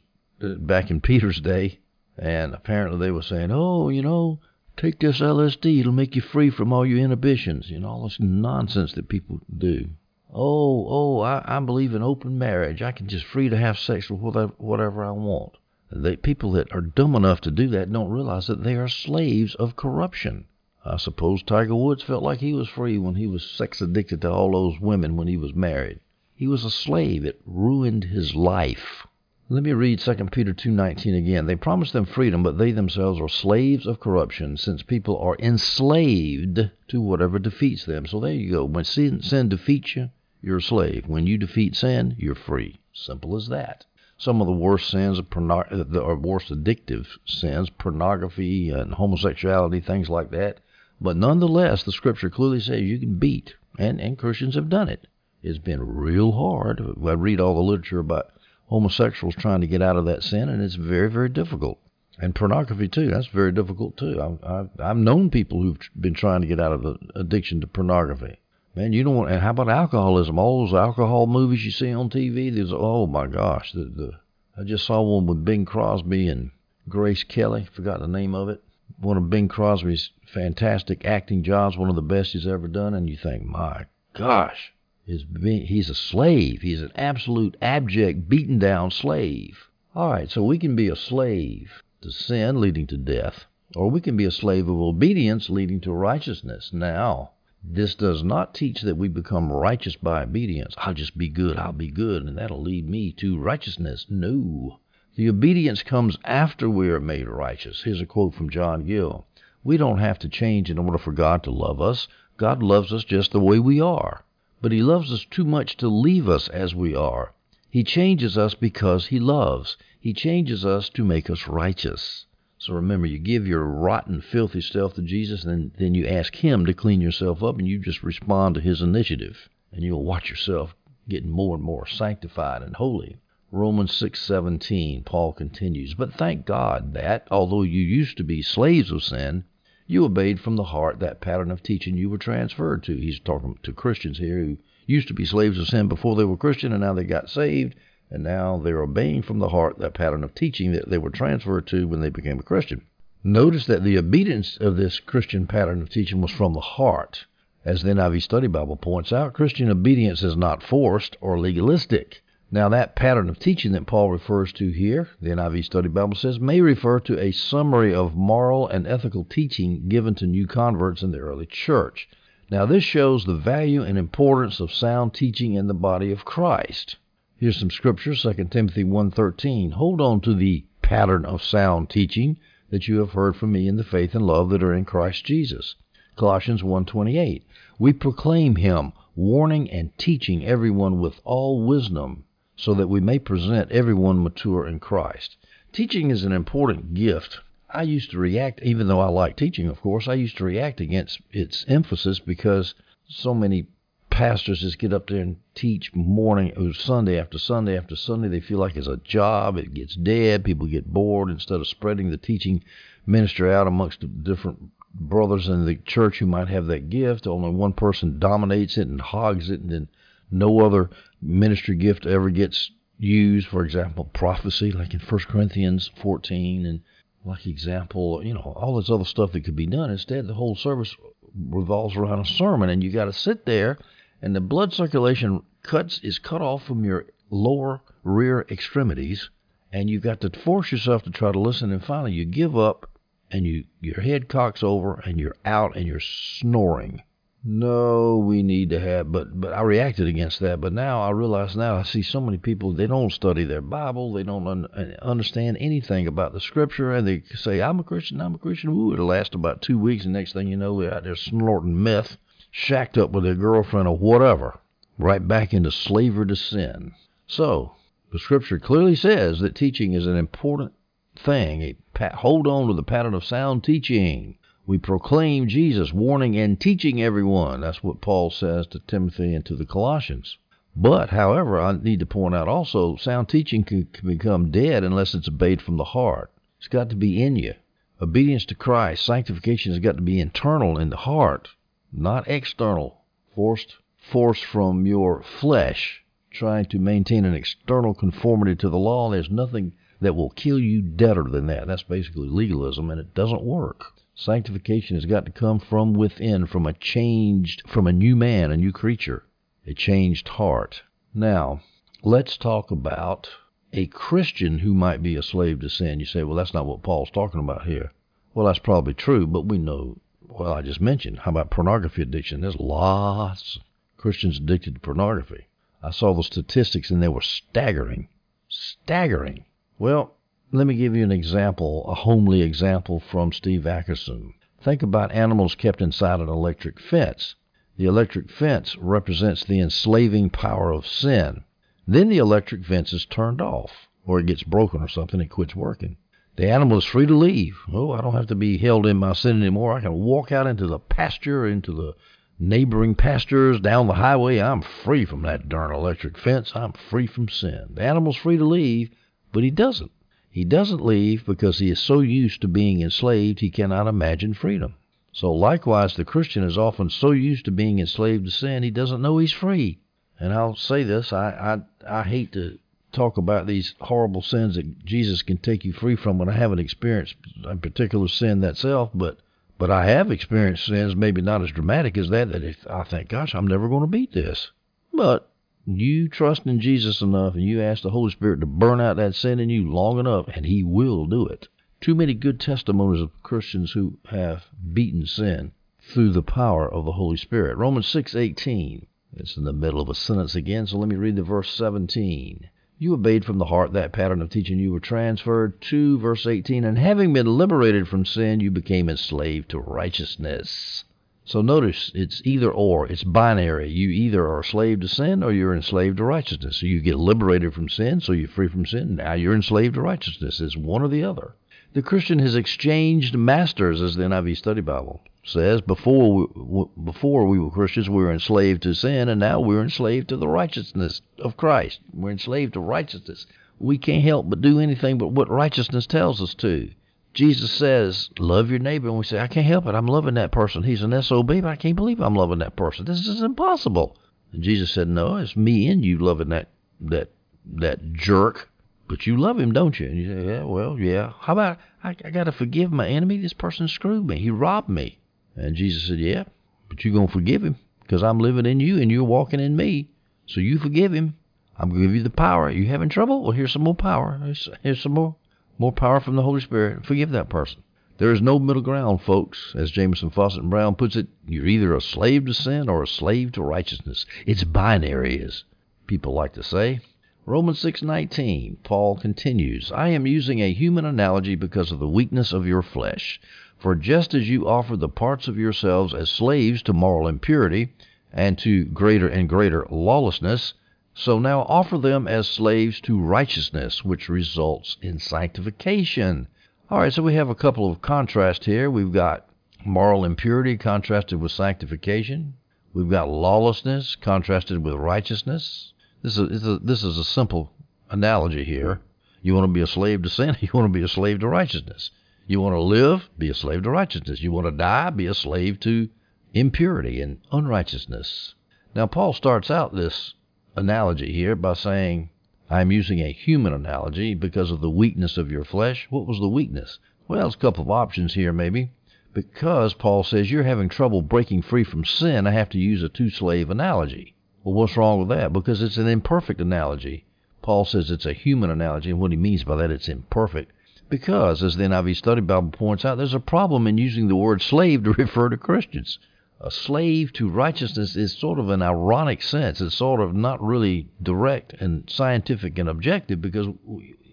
back 0.59 0.91
in 0.91 1.01
Peter's 1.01 1.41
day, 1.41 1.79
and 2.19 2.55
apparently 2.55 2.99
they 2.99 3.11
were 3.11 3.23
saying, 3.23 3.51
"Oh, 3.51 3.89
you 3.89 4.03
know, 4.03 4.41
take 4.77 4.99
this 4.99 5.21
LSD; 5.21 5.81
it'll 5.81 5.93
make 5.93 6.15
you 6.15 6.21
free 6.21 6.51
from 6.51 6.73
all 6.73 6.85
your 6.85 6.99
inhibitions." 6.99 7.71
You 7.71 7.81
know, 7.81 7.89
all 7.89 8.05
this 8.05 8.21
nonsense 8.21 8.93
that 8.93 9.09
people 9.09 9.41
do. 9.57 9.89
Oh, 10.33 10.87
oh, 10.89 11.21
I, 11.21 11.43
I 11.47 11.61
believe 11.61 11.95
in 11.95 12.03
open 12.03 12.37
marriage. 12.39 12.83
I 12.83 12.93
can 12.93 13.07
just 13.07 13.25
free 13.25 13.49
to 13.49 13.57
have 13.57 13.79
sex 13.79 14.11
with 14.11 14.21
whatever, 14.21 14.53
whatever 14.59 15.05
I 15.05 15.13
want. 15.13 15.53
The 15.91 16.17
people 16.17 16.53
that 16.53 16.73
are 16.75 16.81
dumb 16.81 17.15
enough 17.15 17.41
to 17.43 17.51
do 17.51 17.69
that 17.69 17.93
don't 17.93 18.11
realize 18.11 18.49
that 18.49 18.65
they 18.65 18.75
are 18.75 18.89
slaves 18.89 19.55
of 19.55 19.77
corruption. 19.77 20.47
I 20.85 20.97
suppose 20.99 21.43
Tiger 21.43 21.77
Woods 21.77 22.03
felt 22.03 22.23
like 22.23 22.41
he 22.41 22.53
was 22.53 22.69
free 22.69 22.99
when 22.99 23.15
he 23.15 23.27
was 23.27 23.43
sex 23.43 23.81
addicted 23.81 24.21
to 24.23 24.31
all 24.31 24.51
those 24.53 24.81
women 24.81 25.17
when 25.17 25.29
he 25.29 25.37
was 25.37 25.55
married. 25.55 26.01
He 26.35 26.47
was 26.49 26.65
a 26.65 26.71
slave. 26.71 27.25
It 27.25 27.41
ruined 27.47 28.05
his 28.05 28.35
life. 28.35 29.07
Let 29.51 29.63
me 29.63 29.75
read 29.75 30.01
2 30.01 30.31
Peter 30.33 30.55
2:19 30.55 31.15
again. 31.15 31.45
They 31.45 31.55
promise 31.55 31.93
them 31.93 32.07
freedom, 32.07 32.43
but 32.43 32.57
they 32.57 32.73
themselves 32.73 33.21
are 33.21 33.29
slaves 33.29 33.87
of 33.87 34.01
corruption, 34.01 34.57
since 34.57 34.83
people 34.83 35.19
are 35.19 35.37
enslaved 35.39 36.71
to 36.89 37.01
whatever 37.03 37.39
defeats 37.39 37.85
them. 37.85 38.07
So 38.07 38.21
there 38.21 38.33
you 38.33 38.51
go. 38.53 38.65
When 38.65 38.85
sin, 38.85 39.21
sin 39.21 39.51
defeats 39.51 39.97
you, 39.97 40.09
you're 40.41 40.57
a 40.57 40.63
slave. 40.63 41.07
When 41.09 41.27
you 41.27 41.37
defeat 41.37 41.77
sin, 41.77 42.15
you're 42.19 42.35
free. 42.35 42.79
Simple 42.95 43.37
as 43.37 43.49
that. 43.49 43.85
Some 44.17 44.41
of 44.41 44.47
the 44.47 44.53
worst 44.55 44.89
sins, 44.89 45.21
uh, 45.21 45.99
or 45.99 46.17
worst 46.17 46.49
addictive 46.49 47.07
sins, 47.27 47.69
pornography 47.69 48.71
and 48.71 48.95
homosexuality, 48.95 49.81
things 49.81 50.09
like 50.09 50.31
that. 50.31 50.61
But 51.03 51.19
nonetheless, 51.19 51.83
the 51.83 51.93
Scripture 51.93 52.31
clearly 52.31 52.61
says 52.61 52.81
you 52.81 52.99
can 52.99 53.17
beat, 53.17 53.57
and, 53.79 54.01
and 54.01 54.17
Christians 54.17 54.55
have 54.55 54.71
done 54.71 54.89
it. 54.89 55.07
It's 55.43 55.59
been 55.59 55.83
real 55.83 56.33
hard. 56.33 56.81
I 56.81 57.13
read 57.13 57.41
all 57.41 57.55
the 57.55 57.61
literature 57.61 57.99
about 57.99 58.31
homosexuals 58.67 59.35
trying 59.35 59.61
to 59.61 59.67
get 59.67 59.83
out 59.83 59.97
of 59.97 60.07
that 60.07 60.23
sin, 60.23 60.49
and 60.49 60.63
it's 60.63 60.75
very, 60.75 61.11
very 61.11 61.29
difficult. 61.29 61.79
And 62.19 62.35
pornography 62.35 62.89
too. 62.89 63.11
That's 63.11 63.27
very 63.27 63.51
difficult 63.51 63.97
too. 63.97 64.21
I've, 64.23 64.45
I've, 64.45 64.69
I've 64.79 64.97
known 64.97 65.31
people 65.31 65.61
who've 65.61 65.79
been 66.01 66.15
trying 66.15 66.43
to 66.43 66.47
get 66.47 66.61
out 66.61 66.73
of 66.73 66.83
the 66.83 66.97
addiction 67.17 67.61
to 67.61 67.67
pornography. 67.67 68.39
Man, 68.77 68.93
you 68.93 69.05
don't 69.05 69.17
want. 69.17 69.31
And 69.31 69.41
how 69.41 69.51
about 69.51 69.69
alcoholism? 69.69 70.39
All 70.39 70.65
those 70.65 70.75
alcohol 70.75 71.27
movies 71.27 71.65
you 71.65 71.71
see 71.71 71.93
on 71.93 72.11
TV. 72.11 72.55
There's 72.55 72.73
oh 72.73 73.07
my 73.07 73.27
gosh. 73.27 73.73
The, 73.73 73.85
the 73.85 74.13
I 74.57 74.63
just 74.65 74.87
saw 74.87 75.01
one 75.03 75.27
with 75.27 75.45
Bing 75.45 75.65
Crosby 75.65 76.29
and 76.29 76.51
Grace 76.89 77.25
Kelly. 77.25 77.67
Forgot 77.73 78.01
the 78.01 78.09
name 78.09 78.35
of 78.35 78.49
it. 78.49 78.63
One 79.01 79.17
of 79.17 79.31
Bing 79.31 79.49
Crosby's 79.49 80.11
fantastic 80.27 81.05
acting 81.05 81.43
jobs. 81.43 81.77
One 81.77 81.89
of 81.89 81.97
the 81.97 82.03
best 82.03 82.33
he's 82.33 82.47
ever 82.47 82.69
done. 82.69 82.95
And 82.95 83.09
you 83.09 83.17
think, 83.17 83.45
my 83.45 83.87
gosh, 84.13 84.73
is 85.07 85.27
he's 85.43 85.91
a 85.91 85.95
slave. 85.95 86.63
He's 86.63 86.81
an 86.81 86.91
absolute 86.95 87.59
abject, 87.61 88.27
beaten 88.27 88.59
down 88.59 88.91
slave. 88.91 89.69
All 89.95 90.11
right, 90.11 90.31
so 90.31 90.43
we 90.43 90.57
can 90.57 90.75
be 90.75 90.89
a 90.89 90.97
slave 90.97 91.83
to 92.01 92.11
sin, 92.11 92.59
leading 92.59 92.87
to 92.87 92.97
death, 92.97 93.45
or 93.77 93.91
we 93.91 94.01
can 94.01 94.17
be 94.17 94.25
a 94.25 94.31
slave 94.31 94.67
of 94.67 94.81
obedience, 94.81 95.51
leading 95.51 95.79
to 95.83 95.93
righteousness. 95.93 96.73
Now, 96.73 97.33
this 97.63 97.95
does 97.95 98.25
not 98.25 98.55
teach 98.55 98.81
that 98.81 98.97
we 98.97 99.09
become 99.09 99.53
righteous 99.53 99.95
by 99.95 100.23
obedience. 100.23 100.75
I'll 100.79 100.95
just 100.95 101.19
be 101.19 101.29
good, 101.29 101.59
I'll 101.59 101.73
be 101.73 101.91
good, 101.91 102.23
and 102.25 102.39
that'll 102.39 102.63
lead 102.63 102.89
me 102.89 103.13
to 103.19 103.39
righteousness. 103.39 104.07
No. 104.09 104.81
The 105.17 105.29
obedience 105.29 105.83
comes 105.83 106.17
after 106.25 106.71
we 106.71 106.89
are 106.89 106.99
made 106.99 107.29
righteous. 107.29 107.83
Here's 107.83 108.01
a 108.01 108.07
quote 108.07 108.35
from 108.35 108.49
John 108.49 108.85
Gill 108.87 109.27
We 109.63 109.77
don't 109.77 109.99
have 109.99 110.19
to 110.21 110.31
change 110.31 110.71
in 110.71 110.79
order 110.79 110.97
for 110.97 111.13
God 111.13 111.43
to 111.43 111.51
love 111.51 111.83
us. 111.83 112.09
God 112.39 112.63
loves 112.63 112.91
us 112.91 113.05
just 113.05 113.33
the 113.33 113.41
way 113.41 113.59
we 113.59 113.83
are 113.83 114.25
but 114.65 114.73
he 114.73 114.83
loves 114.83 115.13
us 115.13 115.27
too 115.27 115.45
much 115.45 115.77
to 115.77 115.89
leave 115.89 116.27
us 116.27 116.49
as 116.49 116.75
we 116.75 116.95
are. 116.95 117.35
He 117.69 117.85
changes 117.85 118.39
us 118.39 118.55
because 118.55 119.09
he 119.09 119.21
loves. 119.21 119.77
He 120.01 120.15
changes 120.15 120.65
us 120.65 120.89
to 120.95 121.05
make 121.05 121.29
us 121.29 121.47
righteous. 121.47 122.25
So 122.57 122.73
remember, 122.73 123.07
you 123.07 123.19
give 123.19 123.47
your 123.47 123.63
rotten, 123.63 124.23
filthy 124.23 124.63
self 124.63 124.95
to 124.95 125.03
Jesus, 125.03 125.45
and 125.45 125.73
then 125.77 125.95
you 125.95 126.07
ask 126.07 126.37
him 126.37 126.65
to 126.65 126.73
clean 126.73 127.03
yourself 127.03 127.43
up, 127.43 127.59
and 127.59 127.69
you 127.69 127.79
just 127.79 128.03
respond 128.03 128.55
to 128.55 128.63
his 128.63 128.81
initiative. 128.81 129.51
And 129.71 129.83
you'll 129.83 130.03
watch 130.03 130.31
yourself 130.31 130.75
getting 131.11 131.29
more 131.29 131.57
and 131.57 131.63
more 131.63 131.87
sanctified 131.87 132.63
and 132.63 132.75
holy. 132.75 133.19
Romans 133.53 133.93
6:17 133.93 135.05
Paul 135.05 135.35
continues, 135.35 135.93
"But 135.93 136.15
thank 136.15 136.47
God 136.47 136.95
that 136.95 137.29
although 137.31 137.65
you 137.65 137.83
used 137.83 138.17
to 138.17 138.25
be 138.25 138.41
slaves 138.41 138.91
of 138.91 139.05
sin, 139.05 139.45
you 139.87 140.05
obeyed 140.05 140.41
from 140.41 140.57
the 140.57 140.65
heart 140.65 140.99
that 141.01 141.21
pattern 141.21 141.51
of 141.51 141.63
teaching 141.63 141.97
you 141.97 142.09
were 142.09 142.19
transferred 142.19 142.83
to. 142.83 142.97
He's 142.97 143.21
talking 143.21 143.59
to 143.63 143.73
Christians 143.73 144.19
here 144.19 144.39
who 144.39 144.59
used 144.87 145.09
to 145.09 145.15
be 145.15 145.25
slaves 145.25 145.59
of 145.59 145.69
sin 145.69 145.89
before 145.89 146.17
they 146.17 146.25
were 146.25 146.37
Christian 146.37 146.73
and 146.73 146.81
now 146.81 146.95
they 146.95 147.05
got 147.05 147.29
saved, 147.29 147.75
and 148.11 148.23
now 148.23 148.59
they're 148.59 148.83
obeying 148.83 149.23
from 149.23 149.39
the 149.39 149.49
heart 149.51 149.79
that 149.79 149.95
pattern 149.95 150.25
of 150.25 150.35
teaching 150.35 150.73
that 150.73 150.89
they 150.89 150.99
were 150.99 151.11
transferred 151.11 151.67
to 151.67 151.87
when 151.87 152.01
they 152.01 152.09
became 152.09 152.39
a 152.39 152.43
Christian. 152.43 152.83
Notice 153.23 153.67
that 153.67 153.85
the 153.85 153.99
obedience 153.99 154.57
of 154.57 154.77
this 154.77 155.01
Christian 155.01 155.47
pattern 155.47 155.83
of 155.83 155.91
teaching 155.91 156.21
was 156.21 156.31
from 156.31 156.55
the 156.55 156.61
heart. 156.61 157.27
As 157.65 157.83
the 157.83 157.93
NIV 157.93 158.23
Study 158.23 158.47
Bible 158.47 158.77
points 158.77 159.13
out, 159.13 159.33
Christian 159.33 159.71
obedience 159.71 160.23
is 160.23 160.37
not 160.37 160.63
forced 160.63 161.17
or 161.21 161.39
legalistic. 161.39 162.23
Now, 162.55 162.69
that 162.69 162.95
pattern 162.95 163.29
of 163.29 163.41
teaching 163.41 163.73
that 163.73 163.87
Paul 163.89 164.13
refers 164.13 164.53
to 164.53 164.71
here, 164.71 165.09
the 165.21 165.31
NIV 165.31 165.65
Study 165.65 165.89
Bible 165.89 166.15
says, 166.15 166.39
may 166.39 166.61
refer 166.61 167.01
to 167.01 167.19
a 167.19 167.33
summary 167.33 167.93
of 167.93 168.15
moral 168.15 168.69
and 168.69 168.87
ethical 168.87 169.25
teaching 169.25 169.89
given 169.89 170.15
to 170.15 170.27
new 170.29 170.47
converts 170.47 171.03
in 171.03 171.11
the 171.11 171.19
early 171.19 171.47
church. 171.47 172.09
Now, 172.53 172.65
this 172.65 172.85
shows 172.85 173.25
the 173.25 173.35
value 173.35 173.83
and 173.83 173.99
importance 173.99 174.61
of 174.61 174.73
sound 174.73 175.15
teaching 175.15 175.55
in 175.55 175.67
the 175.67 175.75
body 175.75 176.13
of 176.13 176.25
Christ. 176.25 176.95
Here's 177.37 177.59
some 177.59 177.73
scripture, 177.73 178.15
2 178.15 178.45
Timothy 178.45 178.85
1.13. 178.85 179.73
Hold 179.73 180.01
on 180.01 180.21
to 180.21 180.33
the 180.33 180.65
pattern 180.81 181.25
of 181.25 181.43
sound 181.43 181.91
teaching 181.91 182.39
that 182.71 182.87
you 182.87 183.01
have 183.01 183.15
heard 183.15 183.35
from 183.35 183.51
me 183.51 183.67
in 183.67 183.75
the 183.75 183.83
faith 183.83 184.15
and 184.15 184.25
love 184.25 184.51
that 184.51 184.63
are 184.63 184.73
in 184.75 184.85
Christ 184.85 185.25
Jesus. 185.25 185.75
Colossians 186.15 186.63
1.28. 186.63 187.43
We 187.81 187.93
proclaim 187.93 188.55
him, 188.55 188.93
warning 189.17 189.69
and 189.73 189.91
teaching 189.99 190.45
everyone 190.45 191.01
with 191.01 191.21
all 191.25 191.67
wisdom 191.67 192.23
so 192.57 192.75
that 192.75 192.89
we 192.89 193.01
may 193.01 193.19
present 193.19 193.71
everyone 193.73 194.23
mature 194.23 194.67
in 194.67 194.79
Christ. 194.79 195.37
Teaching 195.73 196.11
is 196.11 196.25
an 196.25 196.33
important 196.33 196.95
gift. 196.95 197.41
I 197.71 197.83
used 197.83 198.13
to 198.13 198.19
react, 198.19 198.63
even 198.63 198.87
though 198.87 199.01
I 199.01 199.09
like 199.09 199.37
teaching, 199.37 199.67
of 199.67 199.81
course, 199.81 200.07
I 200.07 200.15
used 200.15 200.37
to 200.39 200.45
react 200.45 200.81
against 200.81 201.21
its 201.33 201.65
emphasis 201.67 202.21
because 202.21 202.75
so 203.09 203.35
many 203.35 203.67
pastors 204.11 204.61
just 204.61 204.79
get 204.79 204.93
up 204.93 205.09
there 205.09 205.21
and 205.21 205.37
teach 205.57 205.93
morning, 205.93 206.53
or 206.57 206.73
Sunday 206.73 207.19
after 207.19 207.37
Sunday 207.37 207.77
after 207.77 207.97
Sunday. 207.97 208.29
They 208.29 208.41
feel 208.41 208.59
like 208.59 208.77
it's 208.77 208.87
a 208.87 208.99
job. 208.99 209.57
It 209.57 209.75
gets 209.75 209.97
dead. 209.97 210.45
People 210.45 210.69
get 210.69 210.93
bored 210.93 211.31
instead 211.31 211.61
of 211.61 211.67
spreading 211.67 212.11
the 212.11 212.17
teaching 212.17 212.63
ministry 213.07 213.53
out 213.53 213.67
amongst 213.67 214.01
the 214.01 214.07
different 214.07 214.71
brothers 214.95 215.49
in 215.49 215.67
the 215.67 215.75
church 215.75 216.21
who 216.21 216.27
might 216.27 216.47
have 216.47 216.67
that 216.67 216.91
gift. 216.91 217.27
Only 217.27 217.51
one 217.51 217.73
person 217.73 218.21
dominates 218.21 218.79
it 218.79 218.87
and 218.87 219.01
hogs 219.01 219.51
it, 219.51 219.61
and 219.61 219.71
then 219.71 219.89
no 220.35 220.61
other 220.61 220.91
ministry 221.23 221.77
gift 221.77 222.07
ever 222.07 222.29
gets 222.29 222.71
used. 222.99 223.47
For 223.47 223.65
example, 223.65 224.05
prophecy, 224.05 224.73
like 224.73 224.93
in 224.93 225.01
1 225.01 225.21
Corinthians 225.29 225.91
14, 226.03 226.67
and 226.67 226.81
like 227.25 227.47
example, 227.47 228.23
you 228.25 228.35
know, 228.35 228.41
all 228.57 228.77
this 228.77 228.91
other 228.91 229.05
stuff 229.05 229.33
that 229.33 229.45
could 229.45 229.57
be 229.57 229.67
done. 229.67 229.91
Instead, 229.91 230.27
the 230.27 230.35
whole 230.35 230.57
service 230.57 230.95
revolves 231.35 231.97
around 231.97 232.21
a 232.21 232.27
sermon, 232.27 232.69
and 232.69 232.83
you 232.83 232.91
got 232.91 233.07
to 233.07 233.13
sit 233.13 233.47
there, 233.47 233.79
and 234.21 234.35
the 234.35 234.41
blood 234.41 234.73
circulation 234.73 235.43
cuts 235.63 236.01
is 236.03 236.19
cut 236.19 236.43
off 236.43 236.65
from 236.65 236.85
your 236.85 237.07
lower 237.31 237.81
rear 238.03 238.45
extremities, 238.51 239.31
and 239.73 239.89
you've 239.89 240.03
got 240.03 240.21
to 240.21 240.31
force 240.41 240.71
yourself 240.71 241.03
to 241.05 241.11
try 241.11 241.33
to 241.33 241.41
listen, 241.41 241.73
and 241.73 241.85
finally 241.85 242.13
you 242.13 242.25
give 242.25 242.57
up, 242.57 242.91
and 243.31 243.47
you 243.47 243.65
your 243.81 244.01
head 244.01 244.29
cocks 244.29 244.63
over, 244.63 245.01
and 245.07 245.19
you're 245.19 245.37
out, 245.45 245.77
and 245.77 245.87
you're 245.87 246.01
snoring 246.01 247.03
no, 247.47 248.17
we 248.17 248.43
need 248.43 248.71
to 248.71 248.81
have, 248.81 249.13
but 249.13 249.39
but 249.39 249.53
I 249.53 249.61
reacted 249.61 250.09
against 250.09 250.41
that. 250.41 250.61
But 250.63 250.73
now 250.73 251.03
I 251.03 251.11
realize 251.11 251.55
now 251.55 251.77
I 251.77 251.83
see 251.83 252.01
so 252.01 252.21
many 252.21 252.39
people 252.39 252.73
they 252.73 252.87
don't 252.87 253.13
study 253.13 253.45
their 253.45 253.61
Bible, 253.61 254.15
they 254.15 254.23
don't 254.23 254.47
un, 254.47 254.97
understand 255.03 255.59
anything 255.61 256.07
about 256.07 256.33
the 256.33 256.41
Scripture, 256.41 256.93
and 256.93 257.07
they 257.07 257.23
say 257.35 257.61
I'm 257.61 257.81
a 257.81 257.85
Christian, 257.85 258.21
I'm 258.21 258.35
a 258.35 258.39
Christian. 258.39 258.71
Ooh, 258.71 258.95
it'll 258.95 259.07
last 259.07 259.35
about 259.35 259.61
two 259.61 259.79
weeks, 259.79 260.05
and 260.05 260.15
next 260.15 260.33
thing 260.33 260.49
you 260.49 260.57
know, 260.57 260.81
they're 260.81 260.95
out 260.95 261.05
there 261.05 261.15
snorting 261.15 261.83
meth, 261.83 262.17
shacked 262.51 262.97
up 262.97 263.11
with 263.11 263.25
their 263.25 263.35
girlfriend 263.35 263.89
or 263.89 263.97
whatever. 263.97 264.61
right 264.99 265.27
back 265.29 265.53
into 265.53 265.71
slavery 265.71 266.27
to 266.27 266.37
sin. 266.37 266.93
So, 267.27 267.75
the 268.13 268.19
scripture 268.19 268.59
clearly 268.59 268.95
says 268.95 269.41
that 269.41 269.55
teaching 269.55 269.93
is 269.93 270.07
an 270.07 270.17
important 270.17 270.73
thing. 271.17 271.77
A 272.01 272.17
hold 272.17 272.47
on 272.47 272.69
to 272.69 272.75
the 272.75 272.83
pattern 272.83 273.15
of 273.15 273.25
sound 273.25 273.65
teaching. 273.65 274.39
We 274.67 274.79
proclaim 274.79 275.47
Jesus, 275.47 275.93
warning 275.93 276.39
and 276.39 276.59
teaching 276.59 277.03
everyone. 277.03 277.61
That's 277.61 277.83
what 277.83 278.01
Paul 278.01 278.31
says 278.31 278.67
to 278.69 278.79
Timothy 278.79 279.35
and 279.35 279.45
to 279.45 279.57
the 279.57 279.67
Colossians. 279.67 280.39
But, 280.75 281.11
however, 281.11 281.61
I 281.61 281.73
need 281.73 282.01
to 282.01 282.07
point 282.07 282.35
out 282.35 282.49
also, 282.49 282.97
sound 282.97 283.29
teaching 283.29 283.63
can, 283.63 283.85
can 283.93 284.09
become 284.09 284.51
dead 284.51 284.83
unless 284.83 285.15
it's 285.15 285.29
obeyed 285.29 285.61
from 285.61 285.77
the 285.77 285.85
heart. 285.85 286.33
It's 286.59 286.69
got 286.69 286.89
to 286.89 286.97
be 286.97 287.23
in 287.23 287.37
you. 287.37 287.55
Obedience 288.01 288.47
to 288.47 288.55
Christ, 288.55 289.05
sanctification 289.05 289.73
has 289.73 289.81
got 289.81 289.97
to 289.97 290.03
be 290.03 290.19
internal 290.19 290.79
in 290.79 290.89
the 290.89 290.97
heart, 290.97 291.51
not 291.93 292.27
external, 292.27 293.03
forced, 293.35 293.77
forced 294.11 294.45
from 294.45 294.87
your 294.87 295.23
flesh, 295.23 296.03
trying 296.31 296.65
to 296.67 296.79
maintain 296.79 297.25
an 297.25 297.35
external 297.35 297.95
conformity 297.95 298.57
to 298.57 298.71
the 298.71 298.79
law. 298.79 299.11
There's 299.11 299.31
nothing 299.31 299.75
that 300.01 300.15
will 300.15 300.31
kill 300.31 300.59
you 300.59 300.83
deader 300.83 301.25
than 301.25 301.47
that. 301.47 301.67
That's 301.67 301.83
basically 301.83 302.29
legalism, 302.29 302.91
and 302.91 303.01
it 303.01 303.15
doesn't 303.15 303.43
work. 303.43 303.93
Sanctification 304.15 304.97
has 304.97 305.07
got 305.07 305.25
to 305.27 305.33
come 305.33 305.59
from 305.59 305.93
within, 305.95 306.47
from 306.47 306.67
a 306.67 306.73
changed, 306.73 307.63
from 307.69 307.87
a 307.87 307.93
new 307.93 308.17
man, 308.17 308.51
a 308.51 308.57
new 308.57 308.73
creature 308.73 309.25
a 309.67 309.73
changed 309.73 310.29
heart. 310.29 310.83
Now, 311.15 311.63
let's 312.03 312.37
talk 312.37 312.71
about 312.71 313.31
a 313.73 313.87
Christian 313.87 314.59
who 314.59 314.75
might 314.75 315.03
be 315.03 315.17
a 315.17 315.23
slave 315.23 315.61
to 315.61 315.71
sin. 315.71 316.01
You 316.01 316.07
say, 316.07 316.23
well, 316.23 316.37
that's 316.37 316.53
not 316.53 316.67
what 316.67 316.83
Paul's 316.83 317.11
talking 317.11 317.41
about 317.41 317.65
here. 317.65 317.93
Well, 318.35 318.47
that's 318.47 318.59
probably 318.59 318.95
true, 318.95 319.27
but 319.27 319.47
we 319.47 319.59
know, 319.59 319.97
well, 320.29 320.53
I 320.53 320.63
just 320.63 320.81
mentioned, 320.81 321.21
how 321.21 321.31
about 321.31 321.51
pornography 321.51 322.03
addiction? 322.03 322.41
There's 322.43 322.61
lots 322.61 323.57
of 323.57 323.63
Christians 323.97 324.39
addicted 324.39 324.75
to 324.75 324.81
pornography. 324.81 325.47
I 325.83 325.91
saw 325.91 326.13
the 326.13 326.23
statistics 326.23 326.91
and 326.91 327.03
they 327.03 327.09
were 327.09 327.23
staggering. 327.23 328.09
Staggering. 328.49 329.47
Well, 329.79 330.15
let 330.53 330.69
me 330.69 330.77
give 330.77 330.95
you 330.95 331.03
an 331.03 331.11
example, 331.11 331.85
a 331.89 331.95
homely 331.95 332.43
example 332.43 333.01
from 333.01 333.33
Steve 333.33 333.63
Atkerson. 333.67 334.35
Think 334.63 334.85
about 334.85 335.11
animals 335.11 335.57
kept 335.57 335.83
inside 335.83 336.21
an 336.21 336.29
electric 336.29 336.79
fence. 336.79 337.35
The 337.77 337.87
electric 337.87 338.31
fence 338.31 338.77
represents 338.77 339.45
the 339.45 339.59
enslaving 339.59 340.31
power 340.31 340.71
of 340.71 340.87
sin. 340.87 341.43
Then 341.89 342.09
the 342.09 342.19
electric 342.19 342.65
fence 342.65 342.93
is 342.93 343.05
turned 343.05 343.41
off, 343.41 343.89
or 344.07 344.21
it 344.21 344.27
gets 344.27 344.45
broken 344.45 344.81
or 344.81 344.87
something, 344.87 345.21
it 345.21 345.31
quits 345.31 345.57
working. 345.57 345.97
The 346.37 346.49
animal 346.49 346.79
is 346.79 346.85
free 346.85 347.07
to 347.07 347.15
leave. 347.17 347.59
Oh, 347.73 347.91
I 347.91 348.01
don't 348.01 348.15
have 348.15 348.29
to 348.29 348.37
be 348.37 348.59
held 348.59 348.87
in 348.87 348.97
my 348.99 349.13
sin 349.13 349.41
anymore. 349.41 349.73
I 349.73 349.81
can 349.81 349.95
walk 349.95 350.31
out 350.31 350.47
into 350.47 350.69
the 350.69 350.79
pasture, 350.79 351.49
into 351.49 351.73
the 351.73 351.95
neighboring 352.39 352.95
pastures, 352.95 353.59
down 353.61 353.89
the 353.89 353.95
highway. 353.95 354.39
I'm 354.41 354.63
free 354.63 355.05
from 355.05 355.23
that 355.23 355.49
darn 355.49 355.75
electric 355.75 356.17
fence. 356.17 356.53
I'm 356.55 356.73
free 356.73 357.09
from 357.09 357.29
sin. 357.29 357.71
The 357.75 357.83
animal's 357.83 358.17
free 358.17 358.37
to 358.37 358.45
leave, 358.45 358.91
but 359.35 359.43
he 359.43 359.51
doesn't. 359.51 359.91
He 360.31 360.45
doesn't 360.45 360.85
leave 360.85 361.27
because 361.27 361.59
he 361.59 361.69
is 361.69 361.81
so 361.81 362.01
used 362.01 362.41
to 362.41 362.49
being 362.49 362.81
enslaved 362.81 363.41
he 363.41 363.51
cannot 363.51 363.89
imagine 363.89 364.33
freedom. 364.33 364.75
So 365.13 365.33
likewise, 365.33 365.95
the 365.95 366.05
Christian 366.05 366.45
is 366.45 366.57
often 366.57 366.89
so 366.89 367.11
used 367.11 367.45
to 367.45 367.51
being 367.51 367.79
enslaved 367.81 368.25
to 368.25 368.31
sin, 368.31 368.63
he 368.63 368.71
doesn't 368.71 369.03
know 369.03 369.19
he's 369.19 369.33
free. 369.33 369.79
And 370.19 370.33
I'll 370.33 370.57
say 370.57 370.85
this: 370.85 371.13
I 371.13 371.63
I, 371.87 372.01
I 372.01 372.03
hate 372.05 372.33
to 372.33 372.59
talk 372.93 373.17
about 373.17 373.47
these 373.47 373.75
horrible 373.81 374.23
sins 374.23 374.55
that 374.55 374.85
Jesus 374.85 375.23
can 375.23 375.37
take 375.39 375.65
you 375.65 375.73
free 375.73 375.97
from 375.97 376.19
when 376.19 376.29
I 376.29 376.33
haven't 376.33 376.61
experienced 376.61 377.17
a 377.45 377.57
particular 377.57 378.09
sin 378.09 378.41
thatself, 378.41 378.91
but 378.95 379.19
but 379.59 379.71
I 379.71 379.87
have 379.87 380.11
experienced 380.11 380.67
sins 380.67 380.95
maybe 380.95 381.23
not 381.23 381.43
as 381.43 381.51
dramatic 381.51 381.99
as 381.99 382.09
that 382.11 382.31
that 382.31 382.57
I 382.71 382.85
think, 382.85 383.09
gosh, 383.09 383.35
I'm 383.35 383.49
never 383.49 383.69
going 383.69 383.83
to 383.83 383.89
beat 383.89 384.13
this. 384.13 384.53
But 384.93 385.29
you 385.67 386.09
trust 386.09 386.47
in 386.47 386.61
Jesus 386.61 387.01
enough 387.01 387.35
and 387.35 387.43
you 387.43 387.61
ask 387.61 387.83
the 387.83 387.91
Holy 387.91 388.11
Spirit 388.11 388.41
to 388.41 388.47
burn 388.47 388.81
out 388.81 388.97
that 388.97 389.15
sin 389.15 389.41
in 389.41 389.51
you 389.51 389.71
long 389.71 389.99
enough, 389.99 390.29
and 390.35 390.45
He 390.45 390.63
will 390.63 391.07
do 391.07 391.27
it 391.27 391.49
too 391.85 391.95
many 391.95 392.15
good 392.15 392.41
testimonies 392.41 393.03
of 393.03 393.23
Christians 393.23 393.73
who 393.73 393.99
have 394.07 394.47
beaten 394.73 395.05
sin 395.05 395.53
through 395.81 396.13
the 396.13 396.23
power 396.23 396.67
of 396.67 396.87
the 396.87 396.93
Holy 396.93 397.19
Spirit. 397.19 397.59
Romans 397.59 397.87
6:18. 397.87 398.87
It's 399.17 399.37
in 399.37 399.45
the 399.45 399.53
middle 399.53 399.81
of 399.81 399.91
a 399.91 399.95
sentence 399.95 400.35
again, 400.35 400.67
so 400.67 400.79
let 400.79 400.89
me 400.89 400.97
read 400.97 401.17
the 401.17 401.23
verse 401.23 401.51
17. 401.51 402.49
You 402.79 402.95
obeyed 402.95 403.25
from 403.25 403.37
the 403.37 403.45
heart 403.45 403.75
that 403.75 403.93
pattern 403.93 404.23
of 404.23 404.31
teaching 404.31 404.59
you 404.59 404.73
were 404.73 404.81
transferred 404.81 405.61
to 405.63 405.99
verse 405.99 406.27
18, 406.27 406.65
and 406.65 406.79
having 406.79 407.13
been 407.13 407.27
liberated 407.27 407.87
from 407.87 408.07
sin, 408.07 408.41
you 408.41 408.51
became 408.51 408.89
enslaved 408.89 409.51
to 409.51 409.61
righteousness. 409.61 410.85
So 411.27 411.41
notice 411.41 411.91
it's 411.95 412.21
either 412.25 412.51
or, 412.51 412.87
it's 412.87 413.03
binary. 413.03 413.71
You 413.71 413.89
either 413.89 414.25
are 414.27 414.41
a 414.41 414.45
slave 414.45 414.81
to 414.81 414.89
sin 414.89 415.23
or 415.23 415.33
you're 415.33 415.55
enslaved 415.55 415.97
to 415.97 416.05
righteousness. 416.05 416.59
So 416.59 416.67
you 416.67 416.81
get 416.81 416.99
liberated 416.99 417.55
from 417.55 417.71
sin, 417.71 418.01
so 418.01 418.13
you're 418.13 418.29
free 418.29 418.49
from 418.49 418.67
sin. 418.67 418.97
Now 418.97 419.15
you're 419.15 419.35
enslaved 419.35 419.75
to 419.77 419.81
righteousness. 419.81 420.41
It's 420.41 420.57
one 420.57 420.83
or 420.83 420.89
the 420.89 421.05
other. 421.05 421.35
The 421.73 421.83
Christian 421.83 422.19
has 422.19 422.37
exchanged 422.37 423.17
masters, 423.17 423.81
as 423.81 423.97
the 423.97 424.05
NIV 424.05 424.37
Study 424.37 424.61
Bible 424.61 425.01
says. 425.25 425.63
Before 425.63 426.29
we, 426.37 426.65
before 426.85 427.27
we 427.27 427.39
were 427.39 427.51
Christians, 427.51 427.89
we 427.89 428.03
were 428.03 428.13
enslaved 428.13 428.63
to 428.63 428.75
sin, 428.75 429.09
and 429.09 429.19
now 429.19 429.41
we're 429.41 429.63
enslaved 429.63 430.11
to 430.11 430.19
the 430.19 430.29
righteousness 430.29 431.01
of 431.19 431.37
Christ. 431.39 431.81
We're 431.93 432.11
enslaved 432.11 432.53
to 432.53 432.61
righteousness. 432.61 433.27
We 433.59 433.79
can't 433.79 434.05
help 434.05 434.29
but 434.29 434.43
do 434.43 434.61
anything 434.61 434.99
but 434.99 435.13
what 435.13 435.31
righteousness 435.31 435.87
tells 435.87 436.21
us 436.21 436.35
to. 436.35 436.71
Jesus 437.15 437.53
says, 437.53 438.11
Love 438.19 438.51
your 438.51 438.59
neighbor. 438.59 438.89
And 438.89 438.99
we 438.99 439.05
say, 439.05 439.19
I 439.19 439.29
can't 439.29 439.47
help 439.47 439.67
it. 439.67 439.75
I'm 439.75 439.87
loving 439.87 440.15
that 440.15 440.33
person. 440.33 440.63
He's 440.63 440.83
an 440.83 441.01
SOB, 441.03 441.27
but 441.27 441.45
I 441.45 441.57
can't 441.57 441.77
believe 441.77 442.01
I'm 442.01 442.17
loving 442.17 442.41
that 442.41 442.57
person. 442.57 442.85
This 442.85 443.07
is 443.07 443.23
impossible. 443.23 443.97
And 444.33 444.43
Jesus 444.43 444.73
said, 444.73 444.89
No, 444.89 445.17
it's 445.17 445.37
me 445.37 445.69
and 445.69 445.85
you 445.85 445.99
loving 445.99 446.29
that 446.31 446.51
that 446.81 447.13
that 447.47 447.93
jerk 447.93 448.51
but 448.87 449.07
you 449.07 449.17
love 449.17 449.39
him, 449.39 449.53
don't 449.53 449.79
you? 449.79 449.87
And 449.87 449.97
you 449.97 450.09
say, 450.09 450.27
yeah, 450.27 450.45
well, 450.45 450.79
yeah. 450.79 451.13
How 451.19 451.33
about 451.33 451.59
I, 451.83 451.97
I 452.05 452.11
got 452.11 452.25
to 452.25 452.33
forgive 452.33 452.71
my 452.71 452.87
enemy? 452.87 453.17
This 453.17 453.33
person 453.33 453.67
screwed 453.67 454.07
me. 454.07 454.19
He 454.19 454.31
robbed 454.31 454.69
me. 454.69 454.99
And 455.37 455.57
Jesus 455.57 455.89
said, 455.89 455.99
yeah, 455.99 456.25
but 456.69 456.85
you're 456.85 456.95
going 456.95 457.07
to 457.07 457.13
forgive 457.13 457.43
him 457.43 457.57
because 457.83 458.03
I'm 458.03 458.19
living 458.19 458.47
in 458.47 458.61
you 458.61 458.81
and 458.81 458.91
you're 458.91 459.05
walking 459.05 459.41
in 459.41 459.57
me. 459.57 459.91
So 460.27 460.41
you 460.41 460.59
forgive 460.59 460.93
him. 460.93 461.17
I'm 461.57 461.71
going 461.71 461.83
to 461.83 461.87
give 461.89 461.97
you 461.97 462.03
the 462.03 462.11
power. 462.11 462.45
Are 462.45 462.51
you 462.51 462.67
having 462.67 462.89
trouble? 462.89 463.23
Well, 463.23 463.33
here's 463.33 463.53
some 463.53 463.63
more 463.63 463.75
power. 463.75 464.21
Here's, 464.23 464.49
here's 464.63 464.83
some 464.83 464.93
more, 464.93 465.17
more 465.59 465.73
power 465.73 466.01
from 466.01 466.17
the 466.17 466.23
Holy 466.23 466.41
Spirit. 466.41 466.85
Forgive 466.85 467.11
that 467.11 467.29
person. 467.29 467.63
There 467.99 468.11
is 468.11 468.21
no 468.21 468.41
middle 468.41 468.63
ground, 468.63 469.03
folks. 469.03 469.55
As 469.57 469.71
Jamieson 469.71 470.11
Fausset, 470.11 470.41
and 470.41 470.51
Brown 470.51 470.75
puts 470.75 470.97
it, 470.97 471.07
you're 471.29 471.47
either 471.47 471.75
a 471.75 471.81
slave 471.81 472.27
to 472.27 472.35
sin 472.35 472.69
or 472.69 472.83
a 472.83 472.89
slave 472.89 473.31
to 473.33 473.43
righteousness. 473.43 474.05
It's 474.27 474.43
binary, 474.43 475.21
as 475.21 475.45
people 475.87 476.13
like 476.13 476.33
to 476.33 476.43
say. 476.43 476.81
Romans 477.25 477.61
6:19 477.61 478.57
Paul 478.65 478.97
continues, 478.97 479.71
I 479.73 479.89
am 479.89 480.07
using 480.07 480.41
a 480.41 480.53
human 480.53 480.85
analogy 480.85 481.37
because 481.37 481.71
of 481.71 481.79
the 481.79 481.89
weakness 481.89 482.33
of 482.33 482.47
your 482.47 482.63
flesh. 482.63 483.21
For 483.57 483.75
just 483.75 484.13
as 484.13 484.29
you 484.29 484.49
offer 484.49 484.77
the 484.77 484.89
parts 484.89 485.29
of 485.29 485.39
yourselves 485.39 485.95
as 485.95 486.11
slaves 486.11 486.63
to 486.65 486.73
moral 486.73 487.07
impurity 487.07 487.73
and 488.13 488.37
to 488.39 488.65
greater 488.65 489.09
and 489.09 489.29
greater 489.29 489.67
lawlessness, 489.71 490.55
so 490.95 491.19
now 491.19 491.41
offer 491.43 491.77
them 491.77 492.07
as 492.07 492.29
slaves 492.29 492.81
to 492.83 493.01
righteousness, 493.01 493.85
which 493.85 494.09
results 494.09 494.77
in 494.81 495.01
sanctification. 495.01 496.29
All 496.71 496.79
right, 496.79 496.93
so 496.93 497.03
we 497.03 497.15
have 497.15 497.29
a 497.29 497.35
couple 497.35 497.71
of 497.71 497.83
contrasts 497.83 498.47
here. 498.47 498.71
We've 498.71 498.93
got 498.93 499.29
moral 499.65 500.05
impurity 500.05 500.57
contrasted 500.57 501.21
with 501.21 501.33
sanctification. 501.33 502.35
We've 502.73 502.89
got 502.89 503.09
lawlessness 503.09 503.97
contrasted 503.97 504.63
with 504.63 504.75
righteousness. 504.75 505.73
This 506.03 506.17
is 506.17 506.47
a, 506.47 506.59
this 506.59 506.85
is 506.85 506.97
a 506.97 507.05
simple 507.05 507.53
analogy 507.91 508.45
here. 508.45 508.81
You 509.21 509.35
want 509.35 509.49
to 509.49 509.53
be 509.53 509.63
a 509.63 509.67
slave 509.67 510.03
to 510.03 510.11
sin, 510.11 510.37
you 510.41 510.49
want 510.55 510.73
to 510.73 510.79
be 510.79 510.85
a 510.85 510.89
slave 510.89 511.21
to 511.21 511.29
righteousness. 511.29 511.91
You 512.27 512.41
want 512.41 512.55
to 512.55 512.61
live, 512.61 513.11
be 513.19 513.29
a 513.29 513.35
slave 513.35 513.65
to 513.65 513.71
righteousness. 513.71 514.23
You 514.23 514.31
want 514.33 514.47
to 514.47 514.53
die, 514.53 514.91
be 514.91 515.07
a 515.07 515.15
slave 515.15 515.61
to 515.61 515.89
impurity 516.33 517.01
and 517.01 517.19
unrighteousness. 517.33 518.35
Now, 518.75 518.87
Paul 518.87 519.13
starts 519.13 519.51
out 519.51 519.75
this 519.75 520.15
analogy 520.57 521.13
here 521.13 521.35
by 521.35 521.55
saying, 521.55 522.11
I'm 522.51 522.71
using 522.71 523.01
a 523.01 523.13
human 523.13 523.53
analogy 523.53 524.15
because 524.15 524.51
of 524.51 524.61
the 524.61 524.71
weakness 524.71 525.17
of 525.17 525.33
your 525.33 525.45
flesh. 525.45 525.87
What 525.91 526.07
was 526.07 526.21
the 526.21 526.29
weakness? 526.29 526.79
Well, 527.09 527.21
there's 527.21 527.35
a 527.35 527.39
couple 527.39 527.63
of 527.63 527.71
options 527.71 528.15
here, 528.15 528.33
maybe. 528.33 528.71
Because 529.13 529.75
Paul 529.75 530.03
says 530.03 530.31
you're 530.31 530.43
having 530.43 530.69
trouble 530.69 531.03
breaking 531.03 531.43
free 531.43 531.65
from 531.65 531.85
sin, 531.85 532.27
I 532.27 532.33
have 532.33 532.49
to 532.51 532.59
use 532.59 532.83
a 532.83 532.89
two 532.89 533.11
slave 533.11 533.51
analogy. 533.51 534.15
Well, 534.43 534.55
what's 534.55 534.77
wrong 534.77 534.99
with 534.99 535.09
that? 535.09 535.33
Because 535.33 535.63
it's 535.63 535.77
an 535.77 535.89
imperfect 535.89 536.41
analogy. 536.41 537.05
Paul 537.41 537.65
says 537.65 537.91
it's 537.91 538.07
a 538.07 538.13
human 538.13 538.51
analogy, 538.51 538.91
and 538.91 539.01
what 539.01 539.11
he 539.11 539.17
means 539.17 539.45
by 539.45 539.57
that, 539.57 539.71
it's 539.71 539.89
imperfect. 539.89 540.53
Because, 540.89 541.43
as 541.43 541.57
the 541.57 541.65
NIV 541.65 541.97
Study 541.97 542.21
Bible 542.21 542.51
points 542.51 542.85
out, 542.85 542.99
there's 542.99 543.15
a 543.15 543.21
problem 543.21 543.67
in 543.67 543.79
using 543.79 544.09
the 544.09 544.17
word 544.17 544.43
slave 544.43 544.85
to 544.85 544.93
refer 544.99 545.29
to 545.29 545.37
Christians. 545.37 545.99
A 546.41 546.51
slave 546.51 547.13
to 547.15 547.29
righteousness 547.29 547.97
is 547.97 548.13
sort 548.13 548.39
of 548.39 548.51
an 548.51 548.61
ironic 548.61 549.23
sense. 549.23 549.61
It's 549.61 549.77
sort 549.77 550.01
of 550.01 550.15
not 550.15 550.43
really 550.43 550.89
direct 551.03 551.55
and 551.55 551.89
scientific 551.89 552.59
and 552.59 552.69
objective 552.69 553.21
because 553.21 553.49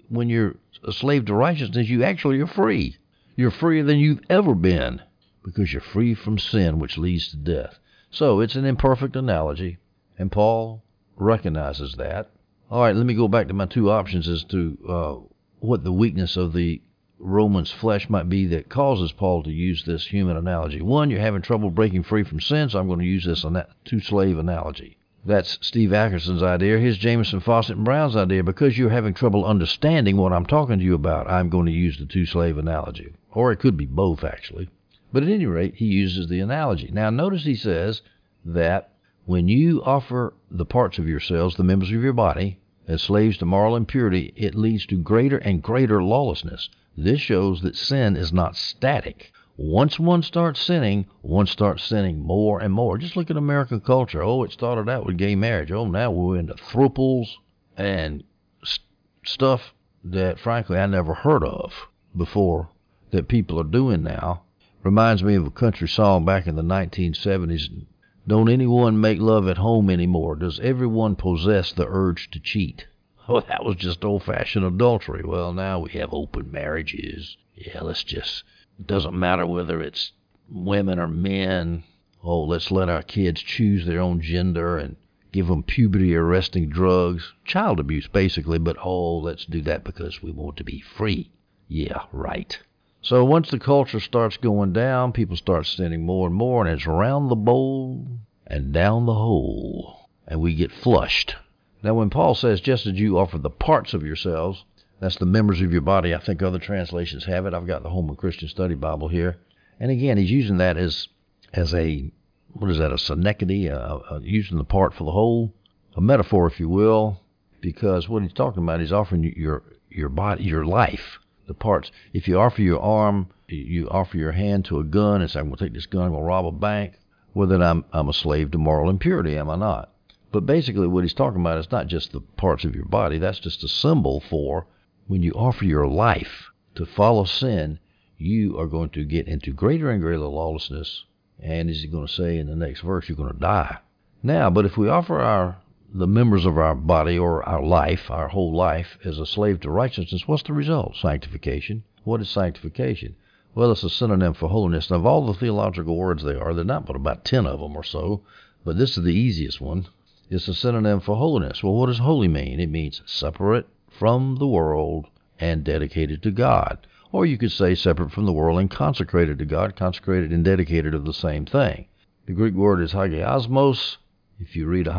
when 0.07 0.29
you're 0.29 0.55
a 0.83 0.91
slave 0.91 1.25
to 1.25 1.33
righteousness, 1.33 1.89
you 1.89 2.03
actually 2.03 2.39
are 2.39 2.47
free. 2.47 2.97
You're 3.35 3.51
freer 3.51 3.83
than 3.83 3.97
you've 3.97 4.21
ever 4.29 4.55
been 4.55 5.01
because 5.43 5.73
you're 5.73 5.81
free 5.81 6.13
from 6.13 6.37
sin, 6.37 6.79
which 6.79 6.97
leads 6.97 7.29
to 7.29 7.37
death. 7.37 7.79
So 8.11 8.39
it's 8.39 8.55
an 8.55 8.65
imperfect 8.65 9.15
analogy 9.15 9.77
And 10.17 10.31
Paul 10.31 10.83
recognizes 11.15 11.95
that. 11.95 12.29
All 12.69 12.81
right, 12.81 12.95
let 12.95 13.05
me 13.05 13.13
go 13.13 13.27
back 13.27 13.47
to 13.47 13.53
my 13.53 13.65
two 13.65 13.89
options 13.89 14.27
as 14.27 14.43
to 14.45 14.77
uh, 14.87 15.15
what 15.59 15.83
the 15.83 15.91
weakness 15.91 16.37
of 16.37 16.53
the 16.53 16.81
Roman's 17.21 17.71
flesh 17.71 18.09
might 18.09 18.29
be 18.29 18.47
that 18.47 18.67
causes 18.67 19.11
Paul 19.11 19.43
to 19.43 19.51
use 19.51 19.83
this 19.85 20.07
human 20.07 20.37
analogy. 20.37 20.81
One, 20.81 21.09
you're 21.09 21.19
having 21.19 21.41
trouble 21.41 21.69
breaking 21.69 22.03
free 22.03 22.23
from 22.23 22.41
sin, 22.41 22.69
so 22.69 22.79
I'm 22.79 22.87
going 22.87 22.99
to 22.99 23.05
use 23.05 23.25
this 23.25 23.45
two 23.85 23.99
slave 23.99 24.37
analogy. 24.37 24.97
That's 25.23 25.59
Steve 25.61 25.93
Atkerson's 25.93 26.41
idea. 26.41 26.79
Here's 26.79 26.97
Jamieson, 26.97 27.41
Fausset, 27.41 27.75
and 27.75 27.85
Brown's 27.85 28.15
idea. 28.15 28.43
Because 28.43 28.75
you're 28.75 28.89
having 28.89 29.13
trouble 29.13 29.45
understanding 29.45 30.17
what 30.17 30.33
I'm 30.33 30.47
talking 30.47 30.79
to 30.79 30.83
you 30.83 30.95
about, 30.95 31.29
I'm 31.29 31.49
going 31.49 31.67
to 31.67 31.71
use 31.71 31.99
the 31.99 32.07
two 32.07 32.25
slave 32.25 32.57
analogy. 32.57 33.13
Or 33.31 33.51
it 33.51 33.59
could 33.59 33.77
be 33.77 33.85
both, 33.85 34.23
actually. 34.23 34.69
But 35.13 35.21
at 35.21 35.29
any 35.29 35.45
rate, 35.45 35.75
he 35.75 35.85
uses 35.85 36.27
the 36.27 36.39
analogy. 36.39 36.89
Now, 36.91 37.11
notice 37.11 37.43
he 37.43 37.55
says 37.55 38.01
that 38.43 38.93
when 39.25 39.47
you 39.47 39.83
offer 39.83 40.33
the 40.49 40.65
parts 40.65 40.97
of 40.97 41.07
yourselves, 41.07 41.55
the 41.55 41.63
members 41.63 41.91
of 41.91 42.01
your 42.01 42.13
body, 42.13 42.57
as 42.87 43.03
slaves 43.03 43.37
to 43.37 43.45
moral 43.45 43.75
impurity, 43.75 44.33
it 44.35 44.55
leads 44.55 44.87
to 44.87 44.97
greater 44.97 45.37
and 45.37 45.61
greater 45.61 46.01
lawlessness. 46.01 46.69
This 46.97 47.21
shows 47.21 47.61
that 47.61 47.77
sin 47.77 48.17
is 48.17 48.33
not 48.33 48.57
static. 48.57 49.31
Once 49.55 49.97
one 49.97 50.21
starts 50.21 50.59
sinning, 50.59 51.05
one 51.21 51.45
starts 51.45 51.83
sinning 51.83 52.19
more 52.19 52.59
and 52.59 52.73
more. 52.73 52.97
Just 52.97 53.15
look 53.15 53.29
at 53.31 53.37
American 53.37 53.79
culture. 53.79 54.21
Oh, 54.21 54.43
it 54.43 54.51
started 54.51 54.89
out 54.89 55.05
with 55.05 55.17
gay 55.17 55.35
marriage. 55.35 55.71
Oh, 55.71 55.85
now 55.87 56.11
we're 56.11 56.37
into 56.37 56.53
thruples 56.55 57.37
and 57.77 58.23
st- 58.63 58.85
stuff 59.23 59.73
that, 60.03 60.37
frankly, 60.37 60.77
I 60.77 60.85
never 60.85 61.13
heard 61.13 61.43
of 61.43 61.87
before 62.17 62.69
that 63.11 63.27
people 63.27 63.59
are 63.59 63.63
doing 63.63 64.03
now. 64.03 64.43
Reminds 64.83 65.23
me 65.23 65.35
of 65.35 65.45
a 65.45 65.51
country 65.51 65.87
song 65.87 66.25
back 66.25 66.47
in 66.47 66.55
the 66.55 66.61
1970s. 66.61 67.85
Don't 68.27 68.49
anyone 68.49 68.99
make 68.99 69.19
love 69.19 69.47
at 69.47 69.57
home 69.57 69.89
anymore? 69.89 70.35
Does 70.35 70.59
everyone 70.59 71.15
possess 71.15 71.71
the 71.71 71.87
urge 71.87 72.31
to 72.31 72.39
cheat? 72.39 72.87
Well, 73.31 73.45
that 73.47 73.63
was 73.63 73.77
just 73.77 74.03
old 74.03 74.23
fashioned 74.23 74.65
adultery. 74.65 75.23
Well, 75.23 75.53
now 75.53 75.79
we 75.79 75.91
have 75.91 76.13
open 76.13 76.51
marriages. 76.51 77.37
Yeah, 77.55 77.79
let's 77.79 78.03
just, 78.03 78.43
it 78.77 78.87
doesn't 78.87 79.17
matter 79.17 79.45
whether 79.45 79.81
it's 79.81 80.11
women 80.49 80.99
or 80.99 81.07
men. 81.07 81.83
Oh, 82.21 82.43
let's 82.43 82.71
let 82.71 82.89
our 82.89 83.01
kids 83.01 83.41
choose 83.41 83.85
their 83.85 84.01
own 84.01 84.19
gender 84.19 84.77
and 84.77 84.97
give 85.31 85.47
them 85.47 85.63
puberty 85.63 86.13
arresting 86.13 86.67
drugs. 86.67 87.31
Child 87.45 87.79
abuse, 87.79 88.07
basically, 88.07 88.59
but 88.59 88.75
oh, 88.83 89.19
let's 89.19 89.45
do 89.45 89.61
that 89.61 89.85
because 89.85 90.21
we 90.21 90.31
want 90.31 90.57
to 90.57 90.65
be 90.65 90.81
free. 90.81 91.31
Yeah, 91.69 92.03
right. 92.11 92.59
So 93.01 93.23
once 93.23 93.49
the 93.49 93.59
culture 93.59 94.01
starts 94.01 94.35
going 94.35 94.73
down, 94.73 95.13
people 95.13 95.37
start 95.37 95.67
sinning 95.67 96.05
more 96.05 96.27
and 96.27 96.35
more, 96.35 96.65
and 96.65 96.77
it's 96.77 96.85
around 96.85 97.29
the 97.29 97.35
bowl 97.35 98.07
and 98.45 98.73
down 98.73 99.05
the 99.05 99.13
hole, 99.13 100.09
and 100.27 100.41
we 100.41 100.53
get 100.53 100.73
flushed. 100.73 101.37
Now, 101.83 101.95
when 101.95 102.09
Paul 102.09 102.35
says, 102.35 102.61
just 102.61 102.85
as 102.85 102.99
you 102.99 103.17
offer 103.17 103.37
the 103.37 103.49
parts 103.49 103.93
of 103.93 104.03
yourselves, 104.03 104.63
that's 104.99 105.17
the 105.17 105.25
members 105.25 105.61
of 105.61 105.71
your 105.71 105.81
body. 105.81 106.13
I 106.13 106.19
think 106.19 106.41
other 106.41 106.59
translations 106.59 107.25
have 107.25 107.45
it. 107.45 107.53
I've 107.53 107.65
got 107.65 107.81
the 107.81 107.89
Holman 107.89 108.15
Christian 108.15 108.47
Study 108.47 108.75
Bible 108.75 109.07
here. 109.07 109.37
And 109.79 109.89
again, 109.89 110.17
he's 110.17 110.29
using 110.29 110.57
that 110.57 110.77
as 110.77 111.07
as 111.53 111.73
a, 111.73 112.11
what 112.53 112.69
is 112.69 112.77
that, 112.77 112.93
a 112.93 112.97
synecdoche, 112.97 113.69
uh, 113.69 113.99
uh, 114.09 114.19
using 114.21 114.57
the 114.57 114.63
part 114.63 114.93
for 114.93 115.03
the 115.03 115.11
whole, 115.11 115.53
a 115.95 116.01
metaphor, 116.01 116.47
if 116.47 116.59
you 116.59 116.69
will, 116.69 117.19
because 117.59 118.07
what 118.07 118.23
he's 118.23 118.33
talking 118.33 118.63
about 118.63 118.81
is 118.81 118.93
offering 118.93 119.33
your, 119.35 119.63
your 119.89 120.09
body, 120.09 120.43
your 120.43 120.65
life, 120.65 121.19
the 121.47 121.53
parts. 121.53 121.91
If 122.13 122.27
you 122.27 122.39
offer 122.39 122.61
your 122.61 122.81
arm, 122.81 123.27
you 123.47 123.89
offer 123.89 124.17
your 124.17 124.31
hand 124.31 124.65
to 124.65 124.79
a 124.79 124.83
gun 124.83 125.21
and 125.21 125.29
say, 125.29 125.39
I'm 125.39 125.47
going 125.47 125.57
to 125.57 125.65
take 125.65 125.73
this 125.73 125.87
gun, 125.87 126.03
I'm 126.03 126.11
going 126.11 126.21
to 126.21 126.27
rob 126.27 126.45
a 126.45 126.51
bank, 126.51 126.93
well, 127.33 127.47
then 127.47 127.61
I'm, 127.61 127.83
I'm 127.91 128.07
a 128.07 128.13
slave 128.13 128.51
to 128.51 128.57
moral 128.57 128.89
impurity, 128.89 129.37
am 129.37 129.49
I 129.49 129.57
not? 129.57 129.91
But 130.31 130.45
basically, 130.45 130.87
what 130.87 131.03
he's 131.03 131.13
talking 131.13 131.41
about 131.41 131.57
is 131.57 131.71
not 131.71 131.87
just 131.87 132.13
the 132.13 132.21
parts 132.21 132.63
of 132.63 132.73
your 132.73 132.85
body. 132.85 133.17
That's 133.17 133.39
just 133.39 133.65
a 133.65 133.67
symbol 133.67 134.21
for 134.21 134.65
when 135.07 135.23
you 135.23 135.33
offer 135.33 135.65
your 135.65 135.87
life 135.87 136.51
to 136.75 136.85
follow 136.85 137.25
sin, 137.25 137.79
you 138.17 138.57
are 138.57 138.67
going 138.67 138.91
to 138.91 139.03
get 139.03 139.27
into 139.27 139.51
greater 139.51 139.89
and 139.89 140.01
greater 140.01 140.19
lawlessness. 140.19 141.03
And 141.37 141.69
as 141.69 141.81
he's 141.81 141.91
going 141.91 142.07
to 142.07 142.13
say 142.13 142.37
in 142.37 142.47
the 142.47 142.55
next 142.55 142.79
verse, 142.79 143.09
you're 143.09 143.17
going 143.17 143.33
to 143.33 143.39
die. 143.39 143.79
Now, 144.23 144.49
but 144.49 144.65
if 144.65 144.77
we 144.77 144.87
offer 144.87 145.19
our 145.19 145.57
the 145.93 146.07
members 146.07 146.45
of 146.45 146.57
our 146.57 146.75
body 146.75 147.19
or 147.19 147.43
our 147.43 147.61
life, 147.61 148.09
our 148.09 148.29
whole 148.29 148.55
life, 148.55 148.97
as 149.03 149.19
a 149.19 149.25
slave 149.25 149.59
to 149.59 149.69
righteousness, 149.69 150.29
what's 150.29 150.43
the 150.43 150.53
result? 150.53 150.95
Sanctification. 150.95 151.83
What 152.05 152.21
is 152.21 152.29
sanctification? 152.29 153.15
Well, 153.53 153.73
it's 153.73 153.83
a 153.83 153.89
synonym 153.89 154.33
for 154.33 154.47
holiness. 154.47 154.89
And 154.89 154.95
of 154.95 155.05
all 155.05 155.25
the 155.25 155.33
theological 155.33 155.97
words 155.97 156.23
there 156.23 156.41
are, 156.41 156.53
there 156.53 156.61
are 156.61 156.65
not 156.65 156.85
but 156.85 156.95
about 156.95 157.25
ten 157.25 157.45
of 157.45 157.59
them 157.59 157.75
or 157.75 157.83
so, 157.83 158.21
but 158.63 158.77
this 158.77 158.97
is 158.97 159.03
the 159.03 159.13
easiest 159.13 159.59
one 159.59 159.87
is 160.31 160.47
a 160.47 160.53
synonym 160.53 161.01
for 161.01 161.17
holiness. 161.17 161.61
Well, 161.61 161.73
what 161.73 161.87
does 161.87 161.99
holy 161.99 162.29
mean? 162.29 162.61
It 162.61 162.69
means 162.69 163.01
separate 163.05 163.67
from 163.89 164.37
the 164.37 164.47
world 164.47 165.07
and 165.39 165.63
dedicated 165.63 166.23
to 166.23 166.31
God. 166.31 166.87
Or 167.11 167.25
you 167.25 167.37
could 167.37 167.51
say 167.51 167.75
separate 167.75 168.13
from 168.13 168.25
the 168.25 168.31
world 168.31 168.57
and 168.57 168.71
consecrated 168.71 169.37
to 169.39 169.45
God. 169.45 169.75
Consecrated 169.75 170.31
and 170.31 170.45
dedicated 170.45 170.95
are 170.95 170.99
the 170.99 171.13
same 171.13 171.45
thing. 171.45 171.87
The 172.27 172.33
Greek 172.33 172.53
word 172.53 172.79
is 172.81 172.93
hagiasmos. 172.93 173.97
If 174.39 174.55
you 174.55 174.67
read 174.67 174.87
a 174.87 174.93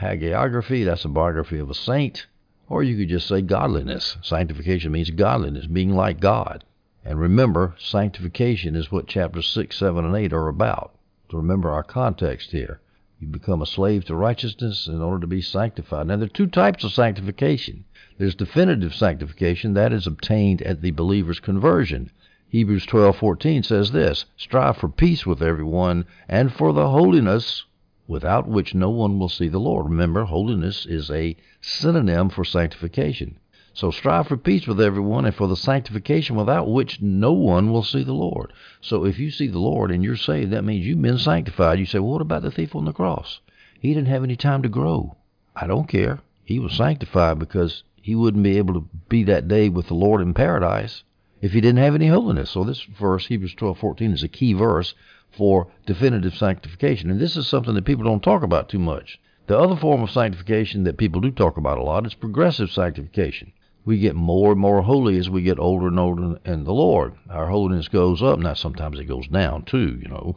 hagiography, 0.00 0.84
that's 0.84 1.04
a 1.04 1.08
biography 1.08 1.58
of 1.58 1.68
a 1.68 1.74
saint. 1.74 2.28
Or 2.68 2.84
you 2.84 2.96
could 2.96 3.08
just 3.08 3.26
say 3.26 3.42
godliness. 3.42 4.18
Sanctification 4.22 4.92
means 4.92 5.10
godliness, 5.10 5.66
being 5.66 5.96
like 5.96 6.20
God. 6.20 6.62
And 7.04 7.18
remember, 7.18 7.74
sanctification 7.78 8.76
is 8.76 8.92
what 8.92 9.08
chapters 9.08 9.48
6, 9.48 9.76
7, 9.76 10.04
and 10.04 10.14
8 10.14 10.32
are 10.32 10.46
about. 10.46 10.94
To 11.30 11.36
remember 11.36 11.70
our 11.70 11.82
context 11.82 12.52
here. 12.52 12.80
You 13.20 13.26
become 13.26 13.60
a 13.60 13.66
slave 13.66 14.04
to 14.04 14.14
righteousness 14.14 14.86
in 14.86 15.00
order 15.00 15.20
to 15.22 15.26
be 15.26 15.40
sanctified. 15.40 16.06
Now, 16.06 16.16
there 16.16 16.26
are 16.26 16.28
two 16.28 16.46
types 16.46 16.84
of 16.84 16.92
sanctification. 16.92 17.84
There's 18.16 18.36
definitive 18.36 18.94
sanctification 18.94 19.74
that 19.74 19.92
is 19.92 20.06
obtained 20.06 20.62
at 20.62 20.82
the 20.82 20.92
believer's 20.92 21.40
conversion. 21.40 22.10
Hebrews 22.48 22.86
12:14 22.86 23.64
says 23.64 23.90
this: 23.90 24.24
"Strive 24.36 24.76
for 24.76 24.88
peace 24.88 25.26
with 25.26 25.42
everyone 25.42 26.04
and 26.28 26.52
for 26.52 26.72
the 26.72 26.90
holiness 26.90 27.64
without 28.06 28.46
which 28.46 28.74
no 28.74 28.88
one 28.88 29.18
will 29.18 29.28
see 29.28 29.48
the 29.48 29.58
Lord." 29.58 29.86
Remember, 29.86 30.24
holiness 30.24 30.86
is 30.86 31.10
a 31.10 31.36
synonym 31.60 32.28
for 32.28 32.44
sanctification. 32.44 33.36
So 33.78 33.92
strive 33.92 34.26
for 34.26 34.36
peace 34.36 34.66
with 34.66 34.80
everyone 34.80 35.24
and 35.24 35.32
for 35.32 35.46
the 35.46 35.54
sanctification 35.54 36.34
without 36.34 36.68
which 36.68 37.00
no 37.00 37.32
one 37.32 37.70
will 37.70 37.84
see 37.84 38.02
the 38.02 38.12
Lord. 38.12 38.52
So 38.80 39.04
if 39.04 39.20
you 39.20 39.30
see 39.30 39.46
the 39.46 39.60
Lord 39.60 39.92
and 39.92 40.02
you're 40.02 40.16
saved, 40.16 40.50
that 40.50 40.64
means 40.64 40.84
you've 40.84 41.00
been 41.00 41.16
sanctified. 41.16 41.78
You 41.78 41.86
say, 41.86 42.00
well, 42.00 42.14
what 42.14 42.20
about 42.20 42.42
the 42.42 42.50
thief 42.50 42.74
on 42.74 42.86
the 42.86 42.92
cross? 42.92 43.38
He 43.78 43.94
didn't 43.94 44.08
have 44.08 44.24
any 44.24 44.34
time 44.34 44.62
to 44.64 44.68
grow. 44.68 45.14
I 45.54 45.68
don't 45.68 45.86
care. 45.86 46.18
He 46.42 46.58
was 46.58 46.72
sanctified 46.72 47.38
because 47.38 47.84
he 48.02 48.16
wouldn't 48.16 48.42
be 48.42 48.58
able 48.58 48.74
to 48.74 48.88
be 49.08 49.22
that 49.22 49.46
day 49.46 49.68
with 49.68 49.86
the 49.86 49.94
Lord 49.94 50.22
in 50.22 50.34
paradise 50.34 51.04
if 51.40 51.52
he 51.52 51.60
didn't 51.60 51.78
have 51.78 51.94
any 51.94 52.08
holiness. 52.08 52.50
So 52.50 52.64
this 52.64 52.82
verse, 52.82 53.28
Hebrews 53.28 53.54
12:14, 53.54 54.12
is 54.12 54.24
a 54.24 54.28
key 54.28 54.54
verse 54.54 54.92
for 55.30 55.68
definitive 55.86 56.34
sanctification. 56.34 57.12
And 57.12 57.20
this 57.20 57.36
is 57.36 57.46
something 57.46 57.74
that 57.74 57.84
people 57.84 58.02
don't 58.02 58.24
talk 58.24 58.42
about 58.42 58.68
too 58.68 58.80
much. 58.80 59.20
The 59.46 59.56
other 59.56 59.76
form 59.76 60.02
of 60.02 60.10
sanctification 60.10 60.82
that 60.82 60.96
people 60.96 61.20
do 61.20 61.30
talk 61.30 61.56
about 61.56 61.78
a 61.78 61.82
lot 61.84 62.04
is 62.06 62.14
progressive 62.14 62.72
sanctification 62.72 63.52
we 63.88 63.98
get 63.98 64.14
more 64.14 64.52
and 64.52 64.60
more 64.60 64.82
holy 64.82 65.16
as 65.16 65.30
we 65.30 65.40
get 65.40 65.58
older 65.58 65.88
and 65.88 65.98
older 65.98 66.38
in 66.44 66.64
the 66.64 66.74
Lord. 66.74 67.14
Our 67.30 67.48
holiness 67.48 67.88
goes 67.88 68.22
up. 68.22 68.38
Now 68.38 68.52
sometimes 68.52 69.00
it 69.00 69.04
goes 69.04 69.26
down 69.28 69.62
too. 69.62 69.98
You 70.02 70.08
know, 70.08 70.36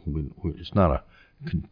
it's 0.56 0.74
not 0.74 0.90
a 0.90 1.02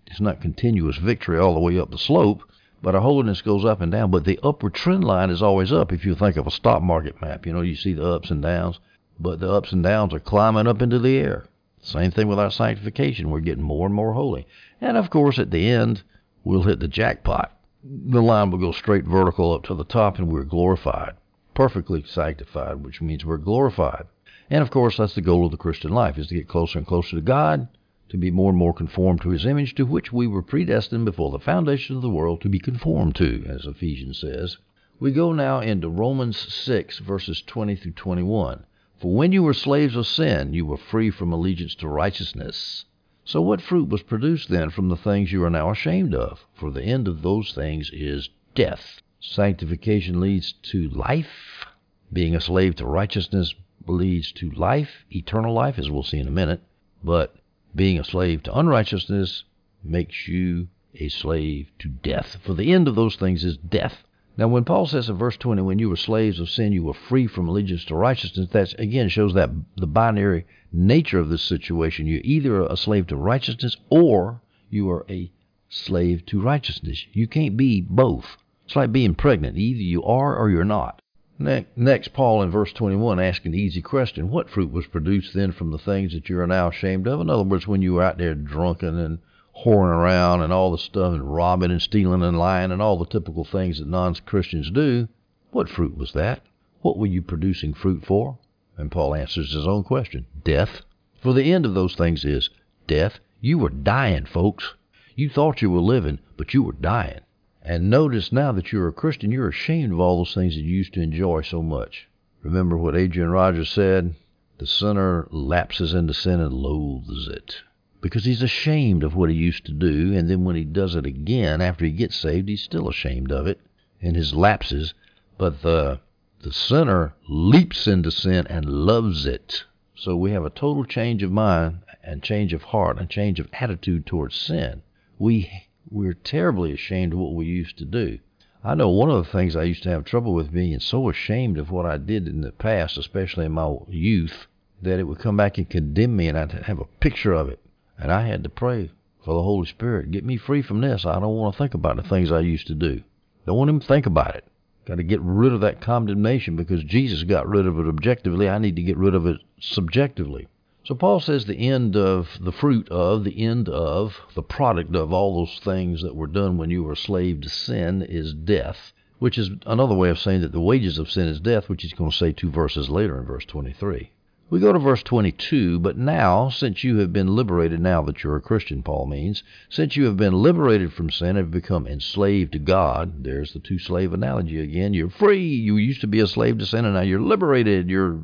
it's 0.06 0.20
not 0.20 0.42
continuous 0.42 0.98
victory 0.98 1.38
all 1.38 1.54
the 1.54 1.60
way 1.60 1.78
up 1.78 1.90
the 1.90 1.96
slope, 1.96 2.42
but 2.82 2.94
our 2.94 3.00
holiness 3.00 3.40
goes 3.40 3.64
up 3.64 3.80
and 3.80 3.90
down. 3.90 4.10
But 4.10 4.26
the 4.26 4.38
upward 4.42 4.74
trend 4.74 5.04
line 5.04 5.30
is 5.30 5.40
always 5.40 5.72
up. 5.72 5.90
If 5.90 6.04
you 6.04 6.14
think 6.14 6.36
of 6.36 6.46
a 6.46 6.50
stock 6.50 6.82
market 6.82 7.18
map, 7.22 7.46
you 7.46 7.54
know, 7.54 7.62
you 7.62 7.74
see 7.74 7.94
the 7.94 8.06
ups 8.06 8.30
and 8.30 8.42
downs, 8.42 8.78
but 9.18 9.40
the 9.40 9.50
ups 9.50 9.72
and 9.72 9.82
downs 9.82 10.12
are 10.12 10.20
climbing 10.20 10.66
up 10.66 10.82
into 10.82 10.98
the 10.98 11.16
air. 11.16 11.46
Same 11.80 12.10
thing 12.10 12.28
with 12.28 12.38
our 12.38 12.50
sanctification. 12.50 13.30
We're 13.30 13.40
getting 13.40 13.64
more 13.64 13.86
and 13.86 13.94
more 13.94 14.12
holy. 14.12 14.46
And 14.82 14.98
of 14.98 15.08
course, 15.08 15.38
at 15.38 15.50
the 15.50 15.66
end, 15.66 16.02
we'll 16.44 16.64
hit 16.64 16.78
the 16.78 16.88
jackpot. 16.88 17.56
The 17.82 18.20
line 18.20 18.50
will 18.50 18.58
go 18.58 18.72
straight 18.72 19.06
vertical 19.06 19.54
up 19.54 19.64
to 19.64 19.74
the 19.74 19.84
top, 19.84 20.18
and 20.18 20.28
we're 20.28 20.44
glorified 20.44 21.14
perfectly 21.54 22.02
sanctified, 22.06 22.84
which 22.84 23.00
means 23.00 23.24
we're 23.24 23.36
glorified. 23.36 24.06
And 24.50 24.62
of 24.62 24.70
course, 24.70 24.96
that's 24.96 25.14
the 25.14 25.20
goal 25.20 25.44
of 25.44 25.50
the 25.50 25.56
Christian 25.56 25.92
life, 25.92 26.18
is 26.18 26.28
to 26.28 26.34
get 26.34 26.48
closer 26.48 26.78
and 26.78 26.86
closer 26.86 27.16
to 27.16 27.22
God, 27.22 27.68
to 28.08 28.16
be 28.16 28.30
more 28.30 28.50
and 28.50 28.58
more 28.58 28.74
conformed 28.74 29.20
to 29.22 29.30
his 29.30 29.46
image, 29.46 29.74
to 29.76 29.86
which 29.86 30.12
we 30.12 30.26
were 30.26 30.42
predestined 30.42 31.04
before 31.04 31.30
the 31.30 31.38
foundation 31.38 31.94
of 31.96 32.02
the 32.02 32.10
world 32.10 32.40
to 32.40 32.48
be 32.48 32.58
conformed 32.58 33.14
to, 33.16 33.44
as 33.48 33.66
Ephesians 33.66 34.18
says. 34.18 34.56
We 34.98 35.12
go 35.12 35.32
now 35.32 35.60
into 35.60 35.88
Romans 35.88 36.36
6, 36.36 36.98
verses 36.98 37.40
20 37.42 37.76
through 37.76 37.92
21. 37.92 38.64
For 38.98 39.14
when 39.14 39.32
you 39.32 39.42
were 39.42 39.54
slaves 39.54 39.96
of 39.96 40.06
sin, 40.06 40.52
you 40.52 40.66
were 40.66 40.76
free 40.76 41.10
from 41.10 41.32
allegiance 41.32 41.74
to 41.76 41.88
righteousness. 41.88 42.84
So 43.24 43.40
what 43.40 43.62
fruit 43.62 43.88
was 43.88 44.02
produced 44.02 44.48
then 44.48 44.70
from 44.70 44.88
the 44.88 44.96
things 44.96 45.32
you 45.32 45.44
are 45.44 45.50
now 45.50 45.70
ashamed 45.70 46.14
of? 46.14 46.44
For 46.52 46.70
the 46.70 46.82
end 46.82 47.06
of 47.06 47.22
those 47.22 47.54
things 47.54 47.90
is 47.92 48.28
death. 48.54 49.00
Sanctification 49.20 50.18
leads 50.20 50.52
to 50.52 50.88
life. 50.88 51.66
Being 52.12 52.34
a 52.34 52.40
slave 52.40 52.76
to 52.76 52.86
righteousness 52.86 53.54
leads 53.86 54.32
to 54.32 54.50
life, 54.50 55.04
eternal 55.10 55.52
life, 55.52 55.78
as 55.78 55.90
we'll 55.90 56.02
see 56.02 56.18
in 56.18 56.26
a 56.26 56.30
minute. 56.30 56.62
But 57.04 57.36
being 57.74 57.98
a 57.98 58.04
slave 58.04 58.42
to 58.44 58.58
unrighteousness 58.58 59.44
makes 59.84 60.26
you 60.26 60.68
a 60.94 61.08
slave 61.08 61.70
to 61.78 61.88
death. 61.88 62.38
For 62.42 62.54
the 62.54 62.72
end 62.72 62.88
of 62.88 62.94
those 62.94 63.16
things 63.16 63.44
is 63.44 63.56
death. 63.56 64.02
Now, 64.36 64.48
when 64.48 64.64
Paul 64.64 64.86
says 64.86 65.08
in 65.10 65.16
verse 65.16 65.36
20, 65.36 65.62
when 65.62 65.78
you 65.78 65.90
were 65.90 65.96
slaves 65.96 66.40
of 66.40 66.48
sin, 66.48 66.72
you 66.72 66.84
were 66.84 66.94
free 66.94 67.26
from 67.26 67.46
allegiance 67.46 67.84
to 67.86 67.94
righteousness, 67.94 68.48
that 68.52 68.78
again 68.78 69.08
shows 69.08 69.34
that 69.34 69.50
the 69.76 69.86
binary 69.86 70.46
nature 70.72 71.18
of 71.18 71.28
this 71.28 71.42
situation. 71.42 72.06
You're 72.06 72.22
either 72.24 72.62
a 72.62 72.76
slave 72.76 73.06
to 73.08 73.16
righteousness 73.16 73.76
or 73.90 74.40
you 74.70 74.88
are 74.90 75.04
a 75.10 75.30
slave 75.68 76.24
to 76.26 76.40
righteousness. 76.40 77.06
You 77.12 77.28
can't 77.28 77.56
be 77.56 77.82
both. 77.82 78.38
It's 78.70 78.76
like 78.76 78.92
being 78.92 79.16
pregnant. 79.16 79.58
Either 79.58 79.82
you 79.82 80.04
are 80.04 80.36
or 80.36 80.48
you're 80.48 80.64
not. 80.64 81.02
Next, 81.40 82.12
Paul 82.12 82.40
in 82.40 82.52
verse 82.52 82.72
21 82.72 83.18
asks 83.18 83.44
an 83.44 83.52
easy 83.52 83.82
question. 83.82 84.30
What 84.30 84.48
fruit 84.48 84.70
was 84.70 84.86
produced 84.86 85.34
then 85.34 85.50
from 85.50 85.72
the 85.72 85.78
things 85.78 86.12
that 86.12 86.28
you 86.28 86.38
are 86.38 86.46
now 86.46 86.68
ashamed 86.68 87.08
of? 87.08 87.20
In 87.20 87.28
other 87.28 87.42
words, 87.42 87.66
when 87.66 87.82
you 87.82 87.94
were 87.94 88.04
out 88.04 88.18
there 88.18 88.36
drunken 88.36 88.96
and 88.96 89.18
whoring 89.64 89.92
around 89.92 90.42
and 90.42 90.52
all 90.52 90.70
the 90.70 90.78
stuff 90.78 91.14
and 91.14 91.34
robbing 91.34 91.72
and 91.72 91.82
stealing 91.82 92.22
and 92.22 92.38
lying 92.38 92.70
and 92.70 92.80
all 92.80 92.96
the 92.96 93.06
typical 93.06 93.44
things 93.44 93.80
that 93.80 93.88
non-Christians 93.88 94.70
do, 94.70 95.08
what 95.50 95.68
fruit 95.68 95.96
was 95.96 96.12
that? 96.12 96.42
What 96.80 96.96
were 96.96 97.06
you 97.06 97.22
producing 97.22 97.74
fruit 97.74 98.06
for? 98.06 98.38
And 98.76 98.92
Paul 98.92 99.16
answers 99.16 99.52
his 99.52 99.66
own 99.66 99.82
question. 99.82 100.26
Death. 100.44 100.82
For 101.20 101.32
the 101.32 101.52
end 101.52 101.66
of 101.66 101.74
those 101.74 101.96
things 101.96 102.24
is 102.24 102.50
death. 102.86 103.18
You 103.40 103.58
were 103.58 103.70
dying, 103.70 104.26
folks. 104.26 104.74
You 105.16 105.28
thought 105.28 105.60
you 105.60 105.70
were 105.70 105.80
living, 105.80 106.20
but 106.36 106.54
you 106.54 106.62
were 106.62 106.74
dying. 106.74 107.22
And 107.62 107.90
notice 107.90 108.32
now 108.32 108.52
that 108.52 108.72
you're 108.72 108.88
a 108.88 108.92
Christian, 108.92 109.30
you're 109.30 109.48
ashamed 109.48 109.92
of 109.92 110.00
all 110.00 110.18
those 110.18 110.34
things 110.34 110.54
that 110.54 110.62
you 110.62 110.76
used 110.76 110.94
to 110.94 111.02
enjoy 111.02 111.42
so 111.42 111.62
much. 111.62 112.08
Remember 112.42 112.76
what 112.76 112.96
Adrian 112.96 113.30
Rogers 113.30 113.70
said? 113.70 114.14
The 114.58 114.66
sinner 114.66 115.28
lapses 115.30 115.94
into 115.94 116.14
sin 116.14 116.40
and 116.40 116.54
loathes 116.54 117.28
it 117.28 117.62
because 118.00 118.24
he's 118.24 118.42
ashamed 118.42 119.04
of 119.04 119.14
what 119.14 119.28
he 119.28 119.36
used 119.36 119.66
to 119.66 119.72
do, 119.72 120.14
and 120.14 120.28
then 120.28 120.44
when 120.44 120.56
he 120.56 120.64
does 120.64 120.94
it 120.94 121.04
again 121.04 121.60
after 121.60 121.84
he 121.84 121.90
gets 121.90 122.16
saved, 122.16 122.48
he's 122.48 122.62
still 122.62 122.88
ashamed 122.88 123.30
of 123.30 123.46
it 123.46 123.60
in 124.00 124.14
his 124.14 124.34
lapses. 124.34 124.94
But 125.36 125.62
the 125.62 126.00
the 126.42 126.52
sinner 126.52 127.12
leaps 127.28 127.86
into 127.86 128.10
sin 128.10 128.46
and 128.48 128.64
loves 128.64 129.26
it. 129.26 129.64
So 129.94 130.16
we 130.16 130.30
have 130.30 130.46
a 130.46 130.50
total 130.50 130.84
change 130.84 131.22
of 131.22 131.30
mind 131.30 131.80
and 132.02 132.22
change 132.22 132.54
of 132.54 132.62
heart 132.62 132.98
and 132.98 133.10
change 133.10 133.38
of 133.38 133.48
attitude 133.52 134.06
towards 134.06 134.34
sin. 134.34 134.80
We 135.18 135.68
we're 135.90 136.14
terribly 136.14 136.72
ashamed 136.72 137.12
of 137.12 137.18
what 137.18 137.34
we 137.34 137.46
used 137.46 137.76
to 137.78 137.84
do. 137.84 138.18
I 138.62 138.74
know 138.74 138.90
one 138.90 139.10
of 139.10 139.24
the 139.24 139.32
things 139.32 139.56
I 139.56 139.64
used 139.64 139.82
to 139.84 139.88
have 139.90 140.04
trouble 140.04 140.34
with 140.34 140.52
being 140.52 140.78
so 140.80 141.08
ashamed 141.08 141.58
of 141.58 141.70
what 141.70 141.86
I 141.86 141.96
did 141.96 142.28
in 142.28 142.42
the 142.42 142.52
past, 142.52 142.98
especially 142.98 143.46
in 143.46 143.52
my 143.52 143.74
youth, 143.88 144.46
that 144.82 144.98
it 144.98 145.04
would 145.04 145.18
come 145.18 145.36
back 145.36 145.58
and 145.58 145.68
condemn 145.68 146.16
me, 146.16 146.28
and 146.28 146.38
I'd 146.38 146.52
have 146.52 146.78
a 146.78 146.84
picture 146.84 147.32
of 147.32 147.48
it. 147.48 147.58
And 147.98 148.12
I 148.12 148.26
had 148.26 148.44
to 148.44 148.50
pray 148.50 148.90
for 149.24 149.34
the 149.34 149.42
Holy 149.42 149.66
Spirit, 149.66 150.10
get 150.10 150.24
me 150.24 150.36
free 150.36 150.62
from 150.62 150.80
this. 150.80 151.04
I 151.04 151.18
don't 151.18 151.36
want 151.36 151.54
to 151.54 151.58
think 151.58 151.74
about 151.74 151.96
the 151.96 152.02
things 152.02 152.30
I 152.30 152.40
used 152.40 152.66
to 152.68 152.74
do. 152.74 153.02
Don't 153.46 153.56
want 153.56 153.68
even 153.70 153.80
think 153.80 154.06
about 154.06 154.36
it. 154.36 154.44
Got 154.86 154.96
to 154.96 155.02
get 155.02 155.20
rid 155.20 155.52
of 155.52 155.60
that 155.60 155.80
condemnation 155.80 156.56
because 156.56 156.82
Jesus 156.84 157.22
got 157.24 157.48
rid 157.48 157.66
of 157.66 157.78
it 157.78 157.86
objectively. 157.86 158.48
I 158.48 158.58
need 158.58 158.76
to 158.76 158.82
get 158.82 158.96
rid 158.96 159.14
of 159.14 159.26
it 159.26 159.38
subjectively. 159.58 160.48
So 160.82 160.94
Paul 160.94 161.20
says 161.20 161.44
the 161.44 161.68
end 161.68 161.94
of 161.94 162.38
the 162.40 162.52
fruit 162.52 162.88
of, 162.88 163.22
the 163.22 163.44
end 163.44 163.68
of, 163.68 164.18
the 164.34 164.42
product 164.42 164.96
of 164.96 165.12
all 165.12 165.36
those 165.36 165.58
things 165.58 166.02
that 166.02 166.16
were 166.16 166.26
done 166.26 166.56
when 166.56 166.70
you 166.70 166.82
were 166.82 166.92
a 166.92 166.96
slave 166.96 167.42
to 167.42 167.50
sin 167.50 168.00
is 168.02 168.32
death, 168.32 168.92
which 169.18 169.36
is 169.36 169.50
another 169.66 169.94
way 169.94 170.08
of 170.08 170.18
saying 170.18 170.40
that 170.40 170.52
the 170.52 170.60
wages 170.60 170.98
of 170.98 171.10
sin 171.10 171.28
is 171.28 171.38
death, 171.38 171.68
which 171.68 171.82
he's 171.82 171.92
going 171.92 172.10
to 172.10 172.16
say 172.16 172.32
two 172.32 172.50
verses 172.50 172.88
later 172.88 173.18
in 173.18 173.26
verse 173.26 173.44
23. 173.44 174.10
We 174.48 174.58
go 174.58 174.72
to 174.72 174.78
verse 174.78 175.02
22, 175.04 175.78
but 175.78 175.96
now, 175.96 176.48
since 176.48 176.82
you 176.82 176.96
have 176.96 177.12
been 177.12 177.36
liberated, 177.36 177.78
now 177.78 178.02
that 178.02 178.24
you're 178.24 178.34
a 178.34 178.40
Christian, 178.40 178.82
Paul 178.82 179.06
means, 179.06 179.44
since 179.68 179.96
you 179.96 180.06
have 180.06 180.16
been 180.16 180.32
liberated 180.32 180.92
from 180.92 181.10
sin 181.10 181.28
and 181.28 181.38
have 181.38 181.50
become 181.52 181.86
enslaved 181.86 182.52
to 182.52 182.58
God, 182.58 183.22
there's 183.22 183.52
the 183.52 183.60
two 183.60 183.78
slave 183.78 184.12
analogy 184.12 184.58
again. 184.58 184.92
You're 184.92 185.10
free. 185.10 185.46
You 185.46 185.76
used 185.76 186.00
to 186.00 186.08
be 186.08 186.18
a 186.18 186.26
slave 186.26 186.58
to 186.58 186.66
sin, 186.66 186.84
and 186.84 186.94
now 186.94 187.02
you're 187.02 187.20
liberated. 187.20 187.88
You're 187.88 188.22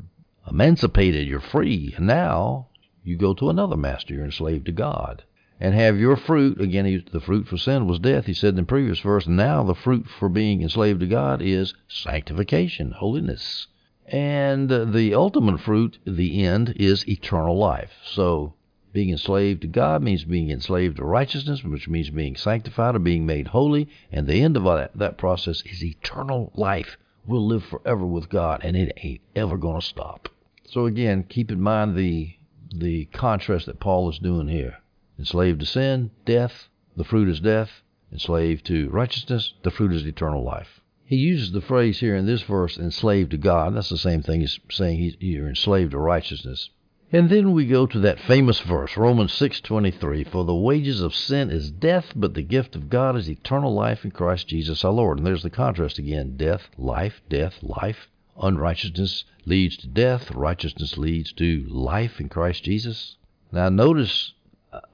emancipated, 0.49 1.27
you're 1.27 1.41
free. 1.41 1.95
And 1.97 2.07
now 2.07 2.69
you 3.03 3.17
go 3.17 3.35
to 3.35 3.51
another 3.51 3.77
master, 3.77 4.15
you're 4.15 4.25
enslaved 4.25 4.67
to 4.67 4.73
God. 4.73 5.25
And 5.59 5.75
have 5.75 5.99
your 5.99 6.17
fruit, 6.17 6.61
again, 6.61 7.05
the 7.13 7.21
fruit 7.21 7.49
for 7.49 7.57
sin 7.57 7.87
was 7.87 7.99
death, 7.99 8.27
he 8.27 8.35
said 8.35 8.51
in 8.51 8.57
the 8.57 8.63
previous 8.65 9.01
verse. 9.01 9.27
Now 9.27 9.63
the 9.63 9.75
fruit 9.75 10.07
for 10.07 10.29
being 10.29 10.61
enslaved 10.61 11.01
to 11.01 11.07
God 11.07 11.41
is 11.41 11.73
sanctification, 11.89 12.91
holiness. 12.91 13.67
And 14.07 14.69
the 14.69 15.15
ultimate 15.15 15.61
fruit, 15.61 15.99
the 16.07 16.45
end, 16.45 16.75
is 16.77 17.09
eternal 17.09 17.57
life. 17.57 17.93
So 18.05 18.55
being 18.93 19.11
enslaved 19.11 19.63
to 19.63 19.67
God 19.67 20.03
means 20.03 20.25
being 20.25 20.51
enslaved 20.51 20.99
to 20.99 21.05
righteousness, 21.05 21.65
which 21.65 21.89
means 21.89 22.11
being 22.11 22.37
sanctified 22.37 22.95
or 22.95 23.01
being 23.01 23.27
made 23.27 23.49
holy. 23.49 23.89
And 24.13 24.27
the 24.27 24.43
end 24.43 24.57
of 24.57 24.65
that, 24.65 24.97
that 24.97 25.19
process 25.19 25.63
is 25.67 25.83
eternal 25.83 26.53
life. 26.55 26.97
We'll 27.27 27.47
live 27.47 27.65
forever 27.65 28.07
with 28.07 28.29
God, 28.29 28.61
and 28.63 28.77
it 28.77 28.93
ain't 29.03 29.23
ever 29.35 29.57
going 29.57 29.81
to 29.81 29.87
stop. 29.87 30.29
So 30.69 30.87
again, 30.87 31.25
keep 31.29 31.51
in 31.51 31.61
mind 31.61 31.95
the 31.95 32.33
the 32.75 33.05
contrast 33.07 33.67
that 33.67 33.81
Paul 33.81 34.11
is 34.11 34.19
doing 34.19 34.49
here. 34.49 34.79
Enslaved 35.19 35.61
to 35.61 35.67
sin, 35.67 36.11
death, 36.25 36.69
the 36.97 37.05
fruit 37.05 37.29
is 37.29 37.41
death. 37.41 37.83
Enslaved 38.13 38.67
to 38.67 38.91
righteousness, 38.91 39.55
the 39.63 39.71
fruit 39.71 39.93
is 39.93 40.07
eternal 40.07 40.43
life. 40.43 40.81
He 41.05 41.17
uses 41.17 41.53
the 41.53 41.61
phrase 41.61 42.01
here 42.01 42.17
in 42.17 42.27
this 42.27 42.43
verse, 42.43 42.79
enslaved 42.79 43.31
to 43.31 43.37
God. 43.37 43.75
That's 43.75 43.91
the 43.91 43.97
same 43.97 44.23
thing 44.23 44.43
as 44.43 44.59
saying 44.69 45.15
you're 45.21 45.49
enslaved 45.49 45.93
to 45.93 45.99
righteousness. 45.99 46.71
And 47.13 47.31
then 47.31 47.53
we 47.53 47.67
go 47.67 47.87
to 47.87 48.01
that 48.01 48.19
famous 48.19 48.61
verse, 48.61 48.97
Romans 48.97 49.33
6:23, 49.33 50.25
"For 50.25 50.45
the 50.45 50.55
wages 50.55 51.01
of 51.01 51.15
sin 51.15 51.51
is 51.51 51.71
death, 51.71 52.13
but 52.17 52.35
the 52.35 52.43
gift 52.43 52.75
of 52.75 52.91
God 52.91 53.17
is 53.17 53.31
eternal 53.31 53.73
life 53.73 54.05
in 54.05 54.11
Christ 54.11 54.49
Jesus 54.49 54.85
our 54.85 54.93
Lord." 54.93 55.19
And 55.19 55.27
there's 55.27 55.45
the 55.45 55.51
contrast 55.51 56.01
again: 56.01 56.37
death, 56.37 56.69
life, 56.77 57.23
death, 57.29 57.63
life. 57.63 58.09
Unrighteousness 58.43 59.25
leads 59.47 59.77
to 59.79 59.87
death. 59.87 60.31
Righteousness 60.31 60.99
leads 60.99 61.33
to 61.33 61.65
life 61.69 62.21
in 62.21 62.29
Christ 62.29 62.65
Jesus. 62.65 63.17
Now, 63.51 63.69
notice 63.69 64.35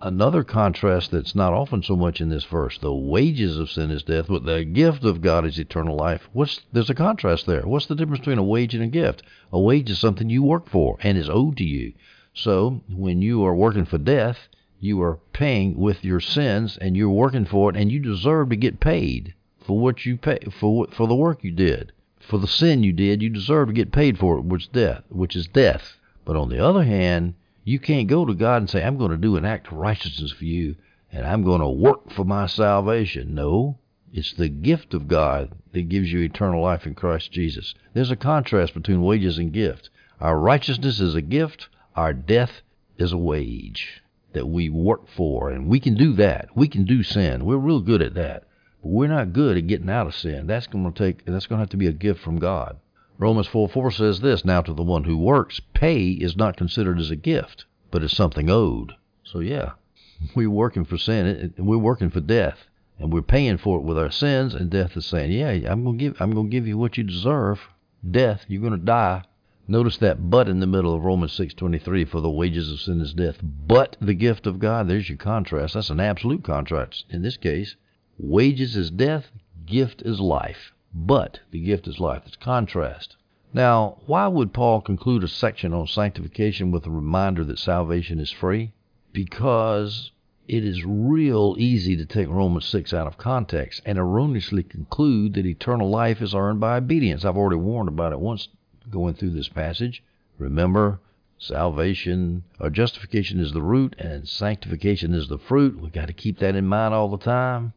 another 0.01 0.45
contrast 0.45 1.11
that's 1.11 1.35
not 1.35 1.53
often 1.53 1.83
so 1.83 1.97
much 1.97 2.21
in 2.21 2.29
this 2.29 2.45
verse. 2.45 2.79
The 2.79 2.95
wages 2.95 3.59
of 3.59 3.71
sin 3.71 3.91
is 3.91 4.05
death, 4.05 4.27
but 4.29 4.45
the 4.45 4.65
gift 4.65 5.05
of 5.05 5.21
God 5.21 5.45
is 5.45 5.59
eternal 5.59 5.97
life. 5.97 6.29
What's 6.33 6.61
there's 6.73 6.91
a 6.91 6.95
contrast 6.95 7.47
there. 7.47 7.63
What's 7.63 7.87
the 7.87 7.97
difference 7.97 8.21
between 8.21 8.39
a 8.39 8.45
wage 8.45 8.75
and 8.75 8.85
a 8.85 8.89
gift? 8.89 9.23
A 9.53 9.59
wage 9.59 9.91
is 9.91 9.99
something 9.99 10.31
you 10.31 10.43
work 10.43 10.69
for 10.69 10.99
and 11.03 11.19
is 11.19 11.29
owed 11.29 11.57
to 11.57 11.65
you. 11.65 11.95
So 12.35 12.83
when 12.89 13.23
you 13.23 13.45
are 13.45 13.55
working 13.57 13.87
for 13.87 13.99
death, 13.99 14.49
you 14.79 15.03
are 15.03 15.19
paying 15.33 15.77
with 15.77 16.05
your 16.05 16.21
sins 16.21 16.77
and 16.77 16.97
you're 16.97 17.11
working 17.11 17.45
for 17.45 17.71
it 17.71 17.77
and 17.77 17.91
you 17.91 17.99
deserve 17.99 18.51
to 18.51 18.57
get 18.57 18.79
paid 18.79 19.35
for 19.67 19.79
what 19.79 20.07
you 20.07 20.17
pay 20.17 20.39
for 20.61 20.87
for 20.93 21.07
the 21.09 21.17
work 21.17 21.43
you 21.43 21.51
did 21.51 21.93
for 22.29 22.39
the 22.39 22.47
sin 22.47 22.83
you 22.83 22.93
did, 22.93 23.23
you 23.23 23.29
deserve 23.29 23.69
to 23.69 23.75
get 23.75 23.93
paid 23.93 24.19
for 24.19 24.39
it, 24.39 24.45
which 24.45 24.73
death, 24.73 25.03
which 25.09 25.37
is 25.37 25.47
death. 25.49 25.97
But 26.25 26.37
on 26.37 26.49
the 26.49 26.65
other 26.65 26.85
hand, 26.85 27.35
you 27.65 27.79
can't 27.79 28.09
go 28.09 28.25
to 28.25 28.35
God 28.35 28.63
and 28.63 28.71
say, 28.71 28.83
I'm 28.83 28.97
going 28.99 29.11
to 29.11 29.17
do 29.17 29.37
an 29.37 29.45
act 29.45 29.69
of 29.69 29.75
righteousness 29.75 30.33
for 30.33 30.45
you, 30.45 30.77
and 31.11 31.27
I'm 31.27 31.43
going 31.43 31.61
to 31.61 31.69
work 31.69 32.11
for 32.11 32.25
my 32.25 32.47
salvation. 32.47 33.35
No, 33.35 33.79
it's 34.13 34.33
the 34.33 34.49
gift 34.49 34.95
of 34.95 35.09
God 35.09 35.53
that 35.73 35.89
gives 35.89 36.13
you 36.13 36.21
eternal 36.21 36.63
life 36.63 36.87
in 36.87 36.95
Christ 36.95 37.33
Jesus. 37.33 37.75
There's 37.95 38.11
a 38.11 38.17
contrast 38.17 38.75
between 38.75 39.03
wages 39.03 39.39
and 39.39 39.53
gift. 39.53 39.91
Our 40.21 40.39
righteousness 40.39 41.01
is 41.01 41.15
a 41.15 41.23
gift, 41.23 41.69
our 41.97 42.13
death 42.13 42.63
is 42.99 43.13
a 43.13 43.19
wage 43.19 44.03
that 44.33 44.49
we 44.49 44.69
work 44.69 45.09
for, 45.09 45.51
and 45.51 45.67
we 45.69 45.81
can 45.81 45.95
do 45.95 46.13
that. 46.15 46.49
We 46.55 46.69
can 46.69 46.85
do 46.85 47.03
sin. 47.03 47.45
We're 47.45 47.57
real 47.57 47.81
good 47.81 48.03
at 48.03 48.15
that. 48.15 48.45
We're 48.85 49.09
not 49.09 49.33
good 49.33 49.57
at 49.57 49.69
getting 49.69 49.89
out 49.89 50.09
of 50.09 50.15
sin. 50.15 50.49
That's 50.49 50.67
going 50.67 50.93
to 50.93 50.99
take. 50.99 51.25
That's 51.25 51.47
going 51.47 51.59
to 51.59 51.63
have 51.63 51.71
to 51.71 51.77
be 51.77 51.87
a 51.87 51.93
gift 51.93 52.21
from 52.21 52.39
God. 52.39 52.79
Romans 53.19 53.47
4 53.47 53.69
4 53.69 53.93
says 53.93 54.21
this 54.21 54.45
Now 54.45 54.61
to 54.63 54.75
the 54.75 54.83
one 54.83 55.05
who 55.05 55.17
works, 55.17 55.61
pay 55.75 56.09
is 56.09 56.37
not 56.37 56.57
considered 56.57 56.99
as 56.99 57.11
a 57.11 57.17
gift, 57.17 57.65
but 57.93 58.03
as 58.03 58.11
something 58.11 58.51
owed. 58.51 58.95
So, 59.23 59.39
yeah, 59.39 59.75
we're 60.35 60.51
working 60.51 60.85
for 60.85 60.99
sin, 60.99 61.53
and 61.57 61.67
we're 61.67 61.79
working 61.79 62.11
for 62.11 62.21
death, 62.21 62.67
and 62.99 63.13
we're 63.13 63.23
paying 63.23 63.59
for 63.59 63.79
it 63.79 63.85
with 63.85 63.97
our 63.97 64.11
sins, 64.11 64.55
and 64.55 64.69
death 64.69 64.97
is 64.97 65.07
saying, 65.07 65.31
Yeah, 65.31 65.51
I'm 65.71 65.85
going 65.85 65.99
to 65.99 66.05
give, 66.05 66.21
I'm 66.21 66.33
going 66.33 66.49
to 66.49 66.51
give 66.51 66.67
you 66.67 66.77
what 66.77 66.99
you 66.99 67.05
deserve. 67.05 67.69
Death, 68.11 68.47
you're 68.49 68.61
going 68.61 68.73
to 68.73 68.85
die. 68.85 69.23
Notice 69.69 69.99
that 69.99 70.29
but 70.29 70.49
in 70.49 70.59
the 70.59 70.67
middle 70.67 70.93
of 70.93 71.05
Romans 71.05 71.39
6:23 71.39 72.09
for 72.09 72.21
the 72.21 72.29
wages 72.29 72.73
of 72.73 72.81
sin 72.81 73.01
is 73.01 73.15
death 73.15 73.39
but 73.43 73.97
the 74.01 74.13
gift 74.13 74.49
of 74.49 74.59
God 74.59 74.89
there's 74.89 75.09
your 75.09 75.19
contrast 75.19 75.75
that's 75.75 75.89
an 75.89 76.01
absolute 76.01 76.43
contrast 76.43 77.05
in 77.11 77.23
this 77.23 77.37
case 77.37 77.77
Wages 78.19 78.77
is 78.77 78.91
death, 78.91 79.31
gift 79.65 80.03
is 80.03 80.21
life. 80.21 80.73
But 80.95 81.41
the 81.51 81.61
gift 81.61 81.89
is 81.89 81.99
life. 81.99 82.23
It's 82.27 82.37
contrast. 82.37 83.17
Now, 83.55 83.99
why 84.07 84.29
would 84.29 84.53
Paul 84.53 84.81
conclude 84.81 85.25
a 85.25 85.29
section 85.29 85.73
on 85.73 85.87
sanctification 85.87 86.71
with 86.71 86.87
a 86.87 86.91
reminder 86.91 87.45
that 87.45 87.59
salvation 87.59 88.19
is 88.19 88.31
free? 88.31 88.73
Because 89.13 90.13
it 90.47 90.65
is 90.65 90.85
real 90.85 91.57
easy 91.59 91.97
to 91.97 92.05
take 92.05 92.29
Romans 92.29 92.67
6 92.67 92.93
out 92.93 93.07
of 93.07 93.19
context 93.19 93.81
and 93.87 93.99
erroneously 93.99 94.63
conclude 94.63 95.35
that 95.35 95.47
eternal 95.47 95.89
life 95.89 96.21
is 96.21 96.35
earned 96.35 96.61
by 96.61 96.77
obedience. 96.77 97.25
I've 97.25 97.37
already 97.37 97.61
warned 97.61 97.89
about 97.89 98.13
it 98.13 98.21
once 98.21 98.49
going 98.91 99.15
through 99.15 99.31
this 99.31 99.49
passage. 99.49 100.03
Remember 100.39 101.01
Salvation 101.43 102.45
or 102.61 102.71
justification 102.71 103.41
is 103.41 103.53
the 103.53 103.63
root 103.63 103.97
and 103.99 104.29
sanctification 104.29 105.13
is 105.13 105.27
the 105.27 105.39
fruit. 105.39 105.77
We've 105.77 105.91
got 105.91 106.07
to 106.07 106.13
keep 106.13 106.39
that 106.39 106.55
in 106.55 106.69
mind 106.69 106.95
all 106.95 107.09
the 107.09 107.19
time. 107.19 107.73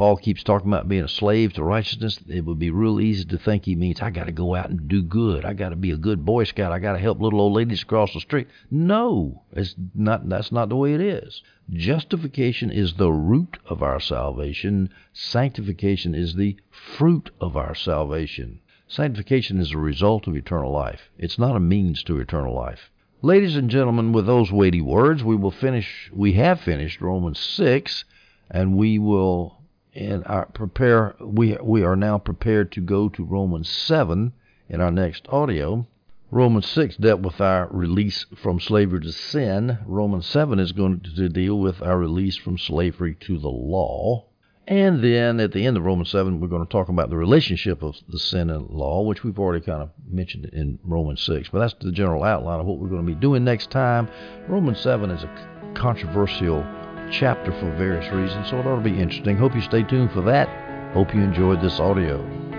Paul 0.00 0.16
keeps 0.16 0.42
talking 0.42 0.68
about 0.68 0.88
being 0.88 1.04
a 1.04 1.08
slave 1.08 1.52
to 1.52 1.62
righteousness. 1.62 2.18
It 2.26 2.46
would 2.46 2.58
be 2.58 2.70
real 2.70 3.02
easy 3.02 3.26
to 3.26 3.36
think 3.36 3.66
he 3.66 3.76
means 3.76 4.00
I 4.00 4.08
got 4.08 4.28
to 4.28 4.32
go 4.32 4.54
out 4.54 4.70
and 4.70 4.88
do 4.88 5.02
good. 5.02 5.44
I 5.44 5.52
got 5.52 5.68
to 5.68 5.76
be 5.76 5.90
a 5.90 5.98
good 5.98 6.24
Boy 6.24 6.44
Scout. 6.44 6.72
I 6.72 6.78
got 6.78 6.94
to 6.94 6.98
help 6.98 7.20
little 7.20 7.42
old 7.42 7.52
ladies 7.52 7.82
across 7.82 8.14
the 8.14 8.20
street. 8.20 8.48
No, 8.70 9.42
it's 9.52 9.74
not. 9.94 10.26
That's 10.26 10.50
not 10.52 10.70
the 10.70 10.76
way 10.76 10.94
it 10.94 11.02
is. 11.02 11.42
Justification 11.68 12.70
is 12.70 12.94
the 12.94 13.12
root 13.12 13.58
of 13.66 13.82
our 13.82 14.00
salvation. 14.00 14.88
Sanctification 15.12 16.14
is 16.14 16.34
the 16.34 16.56
fruit 16.70 17.30
of 17.38 17.54
our 17.54 17.74
salvation. 17.74 18.60
Sanctification 18.88 19.60
is 19.60 19.72
a 19.72 19.76
result 19.76 20.26
of 20.26 20.34
eternal 20.34 20.72
life. 20.72 21.10
It's 21.18 21.38
not 21.38 21.56
a 21.56 21.60
means 21.60 22.02
to 22.04 22.20
eternal 22.20 22.54
life. 22.54 22.90
Ladies 23.20 23.54
and 23.54 23.68
gentlemen, 23.68 24.14
with 24.14 24.24
those 24.24 24.50
weighty 24.50 24.80
words, 24.80 25.22
we 25.22 25.36
will 25.36 25.50
finish. 25.50 26.10
We 26.10 26.32
have 26.32 26.62
finished 26.62 27.02
Romans 27.02 27.38
six, 27.38 28.06
and 28.50 28.78
we 28.78 28.98
will 28.98 29.59
and 29.94 30.24
our 30.26 30.46
prepare 30.46 31.14
we 31.20 31.56
we 31.62 31.82
are 31.82 31.96
now 31.96 32.18
prepared 32.18 32.72
to 32.72 32.80
go 32.80 33.08
to 33.08 33.24
Romans 33.24 33.68
7 33.68 34.32
in 34.68 34.80
our 34.80 34.90
next 34.90 35.26
audio. 35.28 35.86
Romans 36.30 36.66
6 36.68 36.96
dealt 36.98 37.22
with 37.22 37.40
our 37.40 37.68
release 37.72 38.24
from 38.36 38.60
slavery 38.60 39.00
to 39.00 39.10
sin. 39.10 39.78
Romans 39.84 40.26
7 40.26 40.60
is 40.60 40.70
going 40.70 41.00
to 41.00 41.28
deal 41.28 41.58
with 41.58 41.82
our 41.82 41.98
release 41.98 42.36
from 42.36 42.56
slavery 42.56 43.16
to 43.20 43.36
the 43.36 43.48
law. 43.48 44.26
And 44.68 45.02
then 45.02 45.40
at 45.40 45.50
the 45.50 45.66
end 45.66 45.76
of 45.76 45.84
Romans 45.84 46.10
7, 46.10 46.38
we're 46.38 46.46
going 46.46 46.64
to 46.64 46.70
talk 46.70 46.88
about 46.88 47.10
the 47.10 47.16
relationship 47.16 47.82
of 47.82 47.96
the 48.08 48.20
sin 48.20 48.50
and 48.50 48.70
law, 48.70 49.02
which 49.02 49.24
we've 49.24 49.40
already 49.40 49.64
kind 49.64 49.82
of 49.82 49.90
mentioned 50.08 50.44
in 50.52 50.78
Romans 50.84 51.20
6. 51.22 51.48
But 51.48 51.58
that's 51.58 51.74
the 51.80 51.90
general 51.90 52.22
outline 52.22 52.60
of 52.60 52.66
what 52.66 52.78
we're 52.78 52.88
going 52.88 53.04
to 53.04 53.12
be 53.12 53.20
doing 53.20 53.42
next 53.42 53.72
time. 53.72 54.08
Romans 54.46 54.78
7 54.78 55.10
is 55.10 55.24
a 55.24 55.72
controversial 55.74 56.64
chapter 57.10 57.52
for 57.52 57.74
various 57.76 58.12
reasons, 58.12 58.48
so 58.50 58.58
it 58.58 58.66
ought 58.66 58.76
to 58.76 58.82
be 58.82 59.00
interesting. 59.00 59.36
Hope 59.36 59.54
you 59.54 59.60
stay 59.62 59.82
tuned 59.82 60.12
for 60.12 60.22
that. 60.22 60.48
Hope 60.92 61.14
you 61.14 61.20
enjoyed 61.20 61.60
this 61.60 61.78
audio. 61.78 62.49